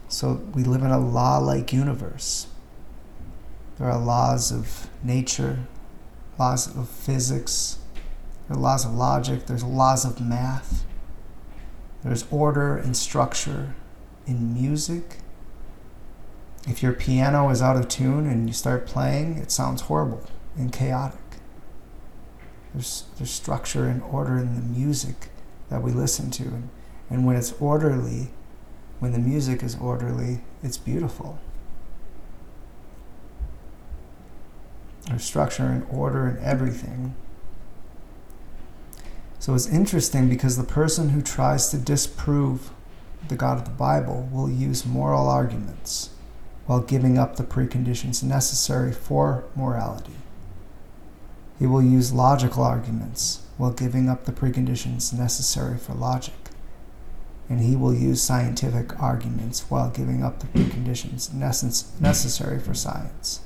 So 0.08 0.42
we 0.54 0.64
live 0.64 0.82
in 0.82 0.90
a 0.90 0.98
law 0.98 1.38
like 1.38 1.72
universe. 1.72 2.48
There 3.78 3.88
are 3.88 3.98
laws 3.98 4.50
of 4.50 4.88
nature, 5.02 5.60
laws 6.38 6.76
of 6.76 6.88
physics, 6.88 7.78
there 8.48 8.56
are 8.56 8.60
laws 8.60 8.84
of 8.84 8.92
logic, 8.92 9.46
there's 9.46 9.62
laws 9.62 10.04
of 10.04 10.20
math, 10.20 10.84
there's 12.02 12.24
order 12.30 12.76
and 12.76 12.96
structure 12.96 13.74
in 14.26 14.54
music 14.54 15.18
if 16.68 16.82
your 16.82 16.92
piano 16.92 17.48
is 17.50 17.62
out 17.62 17.76
of 17.76 17.88
tune 17.88 18.26
and 18.26 18.46
you 18.46 18.52
start 18.52 18.86
playing, 18.86 19.38
it 19.38 19.50
sounds 19.50 19.82
horrible 19.82 20.22
and 20.56 20.72
chaotic. 20.72 21.18
There's, 22.74 23.04
there's 23.16 23.30
structure 23.30 23.86
and 23.86 24.02
order 24.02 24.38
in 24.38 24.54
the 24.54 24.60
music 24.60 25.30
that 25.70 25.82
we 25.82 25.90
listen 25.90 26.30
to. 26.32 26.44
And, 26.44 26.68
and 27.08 27.26
when 27.26 27.36
it's 27.36 27.52
orderly, 27.52 28.30
when 28.98 29.12
the 29.12 29.18
music 29.18 29.62
is 29.62 29.76
orderly, 29.76 30.42
it's 30.62 30.76
beautiful. 30.76 31.38
There's 35.08 35.24
structure 35.24 35.64
and 35.64 35.86
order 35.90 36.28
in 36.28 36.38
everything. 36.44 37.16
So 39.40 39.54
it's 39.54 39.66
interesting 39.66 40.28
because 40.28 40.58
the 40.58 40.64
person 40.64 41.08
who 41.08 41.22
tries 41.22 41.70
to 41.70 41.78
disprove 41.78 42.70
the 43.28 43.36
God 43.36 43.56
of 43.56 43.64
the 43.64 43.70
Bible 43.70 44.28
will 44.30 44.50
use 44.50 44.84
moral 44.84 45.30
arguments 45.30 46.10
while 46.66 46.80
giving 46.80 47.16
up 47.16 47.36
the 47.36 47.42
preconditions 47.42 48.22
necessary 48.22 48.92
for 48.92 49.44
morality. 49.56 50.12
He 51.58 51.66
will 51.66 51.82
use 51.82 52.12
logical 52.12 52.62
arguments 52.62 53.40
while 53.56 53.72
giving 53.72 54.10
up 54.10 54.26
the 54.26 54.32
preconditions 54.32 55.10
necessary 55.12 55.78
for 55.78 55.94
logic. 55.94 56.34
And 57.48 57.60
he 57.60 57.76
will 57.76 57.94
use 57.94 58.22
scientific 58.22 59.02
arguments 59.02 59.70
while 59.70 59.88
giving 59.88 60.22
up 60.22 60.40
the 60.40 60.48
preconditions 60.48 61.32
necessary 61.32 62.58
for 62.60 62.74
science. 62.74 63.40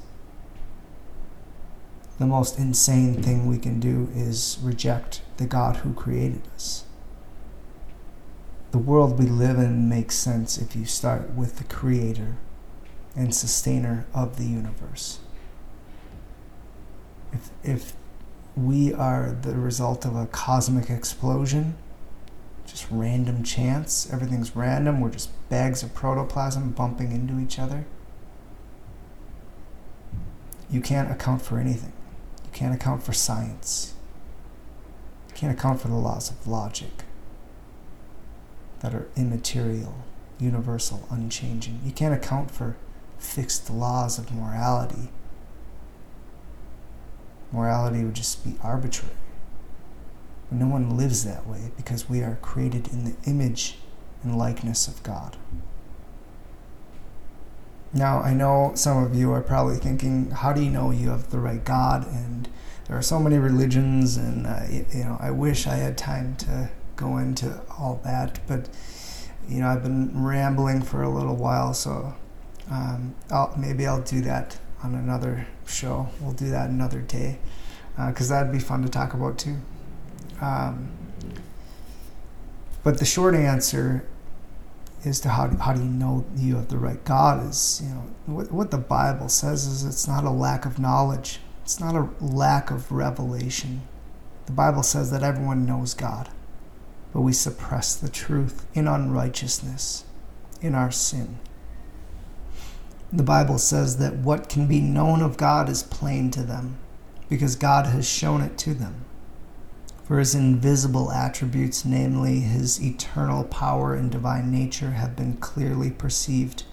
The 2.18 2.26
most 2.26 2.58
insane 2.58 3.22
thing 3.22 3.46
we 3.46 3.58
can 3.58 3.80
do 3.80 4.08
is 4.14 4.58
reject 4.62 5.22
the 5.36 5.46
God 5.46 5.78
who 5.78 5.92
created 5.94 6.42
us. 6.54 6.84
the 8.74 8.78
world 8.78 9.20
we 9.20 9.26
live 9.26 9.56
in 9.56 9.88
makes 9.88 10.16
sense 10.16 10.58
if 10.58 10.74
you 10.74 10.84
start 10.84 11.30
with 11.34 11.58
the 11.58 11.64
creator 11.64 12.34
and 13.14 13.32
sustainer 13.32 14.04
of 14.12 14.36
the 14.36 14.42
universe. 14.42 15.20
If, 17.32 17.50
if 17.62 17.92
we 18.56 18.92
are 18.92 19.30
the 19.30 19.54
result 19.54 20.04
of 20.04 20.16
a 20.16 20.26
cosmic 20.26 20.90
explosion, 20.90 21.76
just 22.66 22.88
random 22.90 23.44
chance, 23.44 24.12
everything's 24.12 24.56
random, 24.56 25.00
we're 25.00 25.10
just 25.10 25.30
bags 25.48 25.84
of 25.84 25.94
protoplasm 25.94 26.72
bumping 26.72 27.12
into 27.12 27.38
each 27.38 27.60
other, 27.60 27.84
you 30.68 30.80
can't 30.80 31.12
account 31.12 31.42
for 31.42 31.60
anything. 31.60 31.92
Can't 32.54 32.72
account 32.72 33.02
for 33.02 33.12
science. 33.12 33.94
You 35.28 35.34
can't 35.34 35.52
account 35.52 35.80
for 35.80 35.88
the 35.88 35.94
laws 35.94 36.30
of 36.30 36.46
logic 36.46 37.02
that 38.78 38.94
are 38.94 39.08
immaterial, 39.16 40.04
universal, 40.38 41.06
unchanging. 41.10 41.80
You 41.84 41.90
can't 41.90 42.14
account 42.14 42.52
for 42.52 42.76
fixed 43.18 43.68
laws 43.70 44.20
of 44.20 44.32
morality. 44.32 45.08
Morality 47.50 48.04
would 48.04 48.14
just 48.14 48.44
be 48.44 48.56
arbitrary. 48.62 49.16
But 50.48 50.58
no 50.58 50.68
one 50.68 50.96
lives 50.96 51.24
that 51.24 51.48
way 51.48 51.72
because 51.76 52.08
we 52.08 52.22
are 52.22 52.38
created 52.40 52.86
in 52.86 53.04
the 53.04 53.16
image 53.26 53.78
and 54.22 54.38
likeness 54.38 54.86
of 54.86 55.02
God. 55.02 55.36
Now, 57.94 58.20
I 58.20 58.34
know 58.34 58.72
some 58.74 59.04
of 59.04 59.14
you 59.14 59.30
are 59.30 59.40
probably 59.40 59.76
thinking, 59.76 60.30
how 60.30 60.52
do 60.52 60.60
you 60.60 60.70
know 60.70 60.90
you 60.90 61.10
have 61.10 61.30
the 61.30 61.38
right 61.38 61.64
God? 61.64 62.06
And 62.08 62.48
there 62.88 62.98
are 62.98 63.02
so 63.02 63.20
many 63.20 63.38
religions, 63.38 64.16
and 64.16 64.46
uh, 64.46 64.62
you 64.68 65.04
know, 65.04 65.16
I 65.20 65.30
wish 65.30 65.68
I 65.68 65.76
had 65.76 65.96
time 65.96 66.34
to 66.38 66.70
go 66.96 67.18
into 67.18 67.60
all 67.78 68.00
that, 68.04 68.40
but 68.48 68.68
you 69.48 69.60
know, 69.60 69.68
I've 69.68 69.82
been 69.82 70.24
rambling 70.24 70.82
for 70.82 71.02
a 71.02 71.08
little 71.08 71.36
while, 71.36 71.72
so 71.72 72.14
um, 72.70 73.14
I'll, 73.30 73.54
maybe 73.56 73.86
I'll 73.86 74.02
do 74.02 74.20
that 74.22 74.58
on 74.82 74.94
another 74.94 75.46
show. 75.66 76.08
We'll 76.20 76.32
do 76.32 76.50
that 76.50 76.70
another 76.70 77.00
day 77.00 77.38
because 77.96 78.30
uh, 78.30 78.36
that'd 78.36 78.52
be 78.52 78.58
fun 78.58 78.82
to 78.82 78.88
talk 78.88 79.14
about 79.14 79.38
too. 79.38 79.56
Um, 80.40 80.90
but 82.82 82.98
the 82.98 83.04
short 83.04 83.34
answer 83.34 84.04
is 85.04 85.20
to 85.20 85.28
how 85.28 85.46
do, 85.46 85.56
how 85.58 85.72
do 85.72 85.82
you 85.82 85.88
know 85.88 86.24
you 86.36 86.56
have 86.56 86.68
the 86.68 86.78
right 86.78 87.02
God 87.04 87.48
is 87.48 87.82
you 87.84 87.90
know 87.90 88.10
what, 88.26 88.50
what 88.50 88.70
the 88.70 88.78
Bible 88.78 89.28
says 89.28 89.66
is 89.66 89.84
it's 89.84 90.08
not 90.08 90.24
a 90.24 90.30
lack 90.30 90.64
of 90.64 90.78
knowledge. 90.78 91.40
It's 91.62 91.80
not 91.80 91.94
a 91.94 92.08
lack 92.22 92.70
of 92.70 92.92
revelation. 92.92 93.82
The 94.46 94.52
Bible 94.52 94.82
says 94.82 95.10
that 95.10 95.22
everyone 95.22 95.64
knows 95.64 95.94
God, 95.94 96.28
but 97.12 97.22
we 97.22 97.32
suppress 97.32 97.94
the 97.94 98.10
truth 98.10 98.66
in 98.74 98.86
unrighteousness, 98.86 100.04
in 100.60 100.74
our 100.74 100.90
sin. 100.90 101.38
The 103.10 103.22
Bible 103.22 103.58
says 103.58 103.96
that 103.98 104.16
what 104.16 104.48
can 104.48 104.66
be 104.66 104.80
known 104.80 105.22
of 105.22 105.36
God 105.36 105.68
is 105.68 105.82
plain 105.82 106.30
to 106.32 106.42
them 106.42 106.76
because 107.28 107.56
God 107.56 107.86
has 107.86 108.06
shown 108.06 108.42
it 108.42 108.58
to 108.58 108.74
them. 108.74 109.04
For 110.04 110.18
his 110.18 110.34
invisible 110.34 111.10
attributes, 111.10 111.86
namely 111.86 112.40
his 112.40 112.82
eternal 112.82 113.44
power 113.44 113.94
and 113.94 114.10
divine 114.10 114.50
nature, 114.50 114.90
have 114.90 115.16
been 115.16 115.38
clearly 115.38 115.90
perceived 115.90 116.64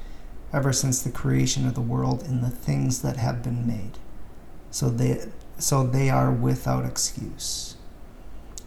ever 0.51 0.73
since 0.73 1.01
the 1.01 1.11
creation 1.11 1.65
of 1.65 1.73
the 1.73 1.81
world 1.81 2.23
in 2.23 2.41
the 2.41 2.49
things 2.49 3.01
that 3.03 3.15
have 3.15 3.41
been 3.41 3.65
made. 3.65 3.97
So 4.69 4.89
they, 4.89 5.29
so 5.57 5.87
they 5.87 6.09
are 6.09 6.29
without 6.29 6.85
excuse. 6.85 7.77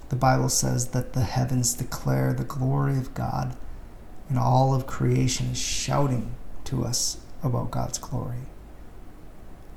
The 0.09 0.17
Bible 0.17 0.49
says 0.49 0.89
that 0.89 1.13
the 1.13 1.25
heavens 1.25 1.75
declare 1.75 2.33
the 2.33 2.45
glory 2.45 2.97
of 2.97 3.13
God, 3.13 3.57
and 4.31 4.39
all 4.39 4.75
of 4.75 4.87
creation 4.87 5.49
is 5.49 5.59
shouting 5.59 6.35
to 6.65 6.85
us 6.85 7.19
about 7.43 7.71
God's 7.71 7.99
glory. 7.99 8.47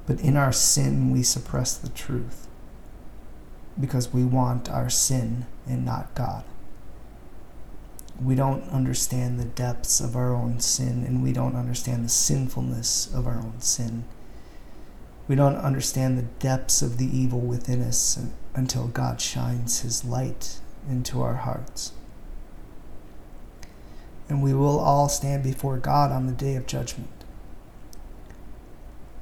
But 0.06 0.22
in 0.22 0.38
our 0.38 0.54
sin, 0.54 1.12
we 1.12 1.24
suppress 1.24 1.76
the 1.76 1.90
truth 1.90 2.47
because 3.80 4.14
we 4.14 4.24
want 4.24 4.70
our 4.70 4.90
sin 4.90 5.46
and 5.68 5.86
not 5.86 6.14
God. 6.16 6.44
We 8.22 8.34
don't 8.34 8.68
understand 8.70 9.40
the 9.40 9.46
depths 9.46 10.00
of 10.00 10.16
our 10.16 10.34
own 10.34 10.60
sin, 10.60 11.04
and 11.04 11.22
we 11.22 11.32
don't 11.32 11.56
understand 11.56 12.04
the 12.04 12.10
sinfulness 12.10 13.14
of 13.14 13.28
our 13.28 13.38
own 13.38 13.62
sin. 13.62 14.06
We 15.28 15.36
don't 15.36 15.58
understand 15.58 16.18
the 16.18 16.24
depths 16.24 16.82
of 16.82 16.98
the 16.98 17.06
evil 17.06 17.40
within 17.40 17.82
us 17.82 18.20
until 18.56 18.88
God 18.88 19.22
shines 19.22 19.82
His 19.82 20.04
light 20.04 20.60
into 20.90 21.22
our 21.22 21.36
hearts. 21.36 21.92
And 24.30 24.42
we 24.42 24.54
will 24.54 24.80
all 24.80 25.10
stand 25.10 25.44
before 25.44 25.78
God 25.78 26.12
on 26.12 26.26
the 26.26 26.34
day 26.34 26.56
of 26.56 26.66
judgment 26.66 27.17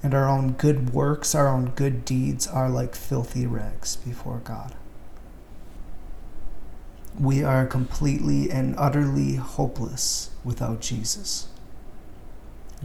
and 0.06 0.14
our 0.14 0.30
own 0.30 0.52
good 0.52 0.92
works, 0.92 1.34
our 1.34 1.48
own 1.48 1.72
good 1.72 2.06
deeds 2.06 2.46
are 2.46 2.70
like 2.70 2.94
filthy 2.94 3.48
rags 3.48 3.96
before 3.96 4.40
God. 4.44 4.76
We 7.20 7.44
are 7.44 7.66
completely 7.66 8.52
and 8.52 8.76
utterly 8.78 9.38
hopeless 9.38 10.30
without 10.44 10.80
Jesus. 10.80 11.48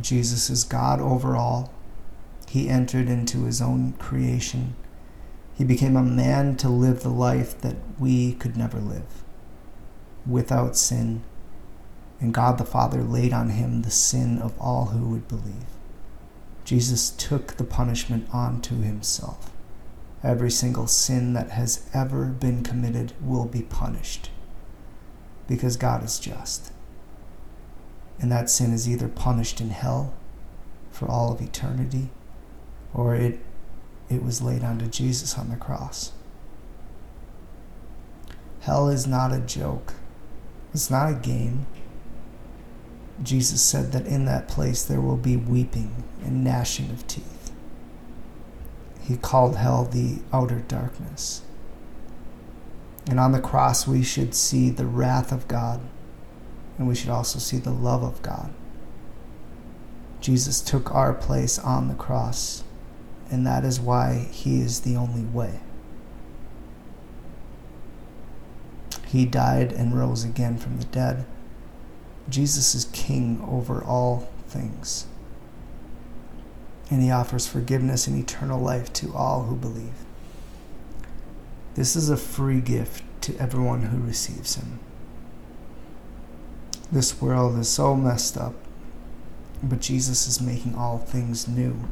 Jesus 0.01 0.49
is 0.49 0.65
God 0.65 0.99
over 0.99 1.37
all. 1.37 1.71
He 2.49 2.71
entered 2.71 3.11
into 3.11 3.45
his 3.45 3.61
own 3.61 3.93
creation. 3.99 4.75
He 5.59 5.63
became 5.63 5.99
a 5.99 6.03
man 6.03 6.57
to 6.57 6.71
live 6.71 7.03
the 7.03 7.11
life 7.11 7.61
that 7.61 7.77
we 7.99 8.33
could 8.33 8.57
never 8.57 8.81
live, 8.81 9.25
without 10.27 10.75
sin. 10.75 11.23
And 12.19 12.33
God 12.33 12.57
the 12.57 12.65
Father 12.65 13.03
laid 13.03 13.35
on 13.35 13.51
him 13.51 13.83
the 13.83 13.91
sin 13.91 14.39
of 14.39 14.59
all 14.59 14.87
who 14.87 15.07
would 15.11 15.29
believe. 15.29 15.67
Jesus 16.71 17.11
took 17.11 17.57
the 17.57 17.65
punishment 17.65 18.29
onto 18.33 18.81
himself. 18.81 19.51
Every 20.23 20.53
single 20.53 20.87
sin 20.87 21.33
that 21.33 21.51
has 21.51 21.91
ever 21.93 22.27
been 22.27 22.63
committed 22.63 23.13
will 23.21 23.47
be 23.47 23.63
punished 23.63 24.31
because 25.49 25.77
God 25.77 26.05
is 26.05 26.21
just. 26.21 26.73
And 28.21 28.31
that 28.31 28.49
sin 28.49 28.73
is 28.73 28.89
either 28.89 29.09
punished 29.09 29.61
in 29.61 29.71
hell 29.71 30.15
for 30.93 31.09
all 31.09 31.33
of 31.33 31.41
eternity 31.41 32.11
or 32.95 33.17
it, 33.17 33.41
it 34.09 34.23
was 34.23 34.41
laid 34.41 34.63
onto 34.63 34.87
Jesus 34.87 35.37
on 35.37 35.51
the 35.51 35.57
cross. 35.57 36.13
Hell 38.61 38.89
is 38.89 39.09
not 39.09 39.33
a 39.33 39.41
joke, 39.41 39.95
it's 40.73 40.89
not 40.89 41.11
a 41.11 41.17
game. 41.17 41.67
Jesus 43.23 43.61
said 43.61 43.93
that 43.93 44.07
in 44.07 44.25
that 44.25 44.49
place 44.49 44.83
there 44.83 45.01
will 45.01 45.17
be 45.17 45.37
weeping 45.37 46.05
and 46.25 46.43
gnashing 46.43 46.91
of 46.91 47.07
teeth. 47.07 47.53
He 49.03 49.17
called 49.17 49.57
hell 49.57 49.85
the 49.85 50.21
outer 50.33 50.61
darkness. 50.61 51.43
And 53.07 53.19
on 53.19 53.33
the 53.33 53.41
cross, 53.41 53.87
we 53.87 54.03
should 54.03 54.35
see 54.35 54.71
the 54.71 54.87
wrath 54.87 55.33
of 55.33 55.49
God, 55.49 55.81
and 56.79 56.87
we 56.87 56.95
should 56.95 57.11
also 57.11 57.39
see 57.39 57.59
the 57.59 57.71
love 57.71 58.03
of 58.03 58.23
God. 58.23 58.53
Jesus 60.21 60.61
took 60.61 60.95
our 60.95 61.13
place 61.13 61.59
on 61.59 61.89
the 61.89 61.95
cross, 61.95 62.63
and 63.31 63.47
that 63.47 63.65
is 63.65 63.81
why 63.81 64.29
he 64.31 64.61
is 64.61 64.81
the 64.81 64.97
only 64.97 65.25
way. 65.25 65.61
He 69.07 69.25
died 69.25 69.73
and 69.73 69.99
rose 69.99 70.23
again 70.25 70.57
from 70.57 70.79
the 70.79 70.85
dead 70.85 71.27
Jesus 72.31 72.75
is 72.75 72.87
king 72.87 73.45
over 73.49 73.83
all 73.83 74.29
things. 74.49 75.07
And 76.91 77.03
he 77.03 77.11
offers 77.11 77.47
forgiveness 77.47 78.07
and 78.07 78.19
eternal 78.19 78.61
life 78.61 78.93
to 78.95 79.15
all 79.15 79.45
who 79.45 79.57
believe. 79.57 80.05
This 81.75 81.95
is 81.95 82.11
a 82.11 82.17
free 82.17 82.61
gift 82.61 83.05
to 83.23 83.37
everyone 83.39 83.83
who 83.83 83.99
receives 83.99 84.57
him. 84.57 84.81
This 86.91 87.21
world 87.23 87.59
is 87.59 87.69
so 87.69 87.95
messed 87.95 88.37
up, 88.37 88.55
but 89.63 89.81
Jesus 89.81 90.27
is 90.27 90.41
making 90.41 90.75
all 90.75 90.99
things 90.99 91.47
new. 91.47 91.85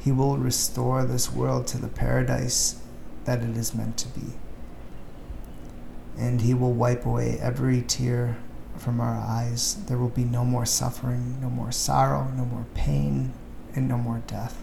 He 0.00 0.10
will 0.12 0.38
restore 0.38 1.04
this 1.04 1.30
world 1.30 1.66
to 1.68 1.78
the 1.78 1.88
paradise 1.88 2.80
that 3.24 3.42
it 3.42 3.56
is 3.56 3.74
meant 3.74 3.98
to 3.98 4.08
be. 4.08 4.32
And 6.16 6.40
he 6.40 6.54
will 6.54 6.72
wipe 6.72 7.04
away 7.04 7.38
every 7.40 7.82
tear 7.82 8.38
from 8.80 9.00
our 9.00 9.16
eyes. 9.16 9.76
There 9.86 9.98
will 9.98 10.08
be 10.08 10.24
no 10.24 10.44
more 10.44 10.66
suffering, 10.66 11.40
no 11.40 11.50
more 11.50 11.72
sorrow, 11.72 12.30
no 12.36 12.44
more 12.44 12.66
pain, 12.74 13.32
and 13.74 13.88
no 13.88 13.96
more 13.96 14.22
death. 14.26 14.62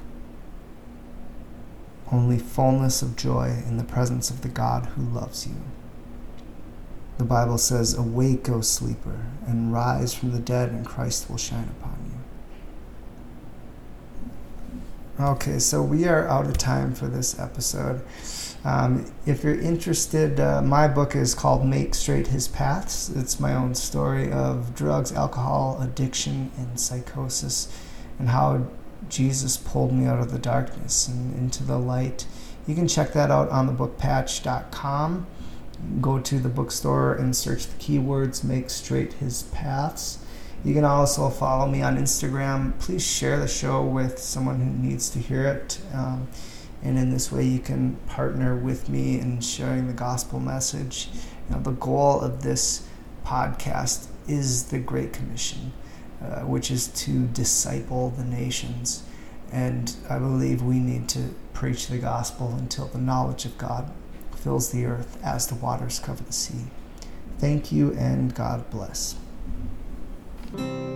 Only 2.12 2.38
fullness 2.38 3.02
of 3.02 3.16
joy 3.16 3.64
in 3.68 3.78
the 3.78 3.84
presence 3.84 4.30
of 4.30 4.42
the 4.42 4.50
God 4.50 4.88
who 4.88 5.02
loves 5.02 5.48
you. 5.48 5.56
The 7.18 7.24
Bible 7.24 7.58
says, 7.58 7.94
Awake, 7.94 8.50
O 8.50 8.62
sleeper, 8.62 9.26
and 9.48 9.72
rise 9.72 10.14
from 10.14 10.32
the 10.32 10.40
dead, 10.40 10.70
and 10.70 10.86
Christ 10.86 11.30
will 11.30 11.38
shine 11.38 11.70
upon 11.80 11.98
you. 12.03 12.03
Okay, 15.20 15.60
so 15.60 15.84
we 15.84 16.08
are 16.08 16.28
out 16.28 16.48
of 16.48 16.58
time 16.58 16.96
for 16.96 17.06
this 17.06 17.38
episode. 17.38 18.02
Um, 18.66 19.14
if 19.28 19.44
you're 19.44 19.60
interested, 19.60 20.40
uh, 20.40 20.64
my 20.64 20.88
book 20.88 21.16
is 21.16 21.36
called 21.36 21.64
Make 21.64 21.94
Straight 21.94 22.28
His 22.28 22.48
Paths. 22.48 23.10
It's 23.10 23.40
my 23.40 23.54
own 23.54 23.76
story 23.76 24.32
of 24.32 24.74
drugs, 24.74 25.12
alcohol, 25.12 25.80
addiction, 25.80 26.50
and 26.58 26.80
psychosis, 26.80 27.72
and 28.18 28.30
how 28.30 28.66
Jesus 29.08 29.56
pulled 29.56 29.94
me 29.94 30.08
out 30.08 30.20
of 30.20 30.32
the 30.32 30.40
darkness 30.40 31.08
and 31.08 31.36
into 31.36 31.64
the 31.64 31.78
light. 31.78 32.26
You 32.66 32.74
can 32.74 32.88
check 32.88 33.14
that 33.14 33.30
out 33.30 33.50
on 33.50 33.70
thebookpatch.com. 33.70 35.28
Go 36.02 36.20
to 36.20 36.40
the 36.40 36.50
bookstore 36.50 37.14
and 37.14 37.36
search 37.36 37.68
the 37.68 37.76
keywords 37.76 38.44
Make 38.44 38.72
Straight 38.72 39.14
His 39.14 39.44
Paths. 39.44 40.23
You 40.64 40.74
can 40.74 40.86
also 40.86 41.30
follow 41.30 41.68
me 41.68 41.82
on 41.82 41.98
Instagram. 41.98 42.80
Please 42.80 43.06
share 43.06 43.38
the 43.38 43.50
show 43.50 43.84
with 43.84 44.18
someone 44.18 44.62
who 44.62 44.72
needs 44.72 45.10
to 45.10 45.20
hear 45.20 45.46
it. 45.46 45.80
Um, 45.94 46.30
and 46.82 46.98
in 46.98 47.10
this 47.10 47.32
way, 47.32 47.46
you 47.46 47.60
can 47.60 47.96
partner 48.08 48.56
with 48.56 48.88
me 48.88 49.20
in 49.20 49.42
sharing 49.42 49.88
the 49.88 49.94
gospel 49.94 50.40
message. 50.40 51.10
Know, 51.50 51.60
the 51.60 51.72
goal 51.72 52.22
of 52.22 52.44
this 52.44 52.88
podcast 53.26 54.08
is 54.28 54.66
the 54.66 54.80
Great 54.80 55.12
Commission, 55.12 55.74
uh, 56.22 56.42
which 56.42 56.72
is 56.72 56.88
to 56.88 57.28
disciple 57.28 58.12
the 58.12 58.24
nations. 58.24 59.04
And 59.52 59.94
I 60.10 60.18
believe 60.18 60.62
we 60.62 60.80
need 60.80 61.10
to 61.10 61.36
preach 61.54 61.88
the 61.88 61.98
gospel 61.98 62.56
until 62.58 62.88
the 62.88 62.98
knowledge 62.98 63.46
of 63.46 63.58
God 63.58 63.92
fills 64.36 64.72
the 64.72 64.86
earth 64.86 65.18
as 65.24 65.48
the 65.48 65.56
waters 65.56 66.00
cover 66.00 66.24
the 66.24 66.34
sea. 66.34 66.66
Thank 67.38 67.72
you, 67.72 67.94
and 67.94 68.34
God 68.34 68.70
bless. 68.70 69.16
Thank 70.56 70.93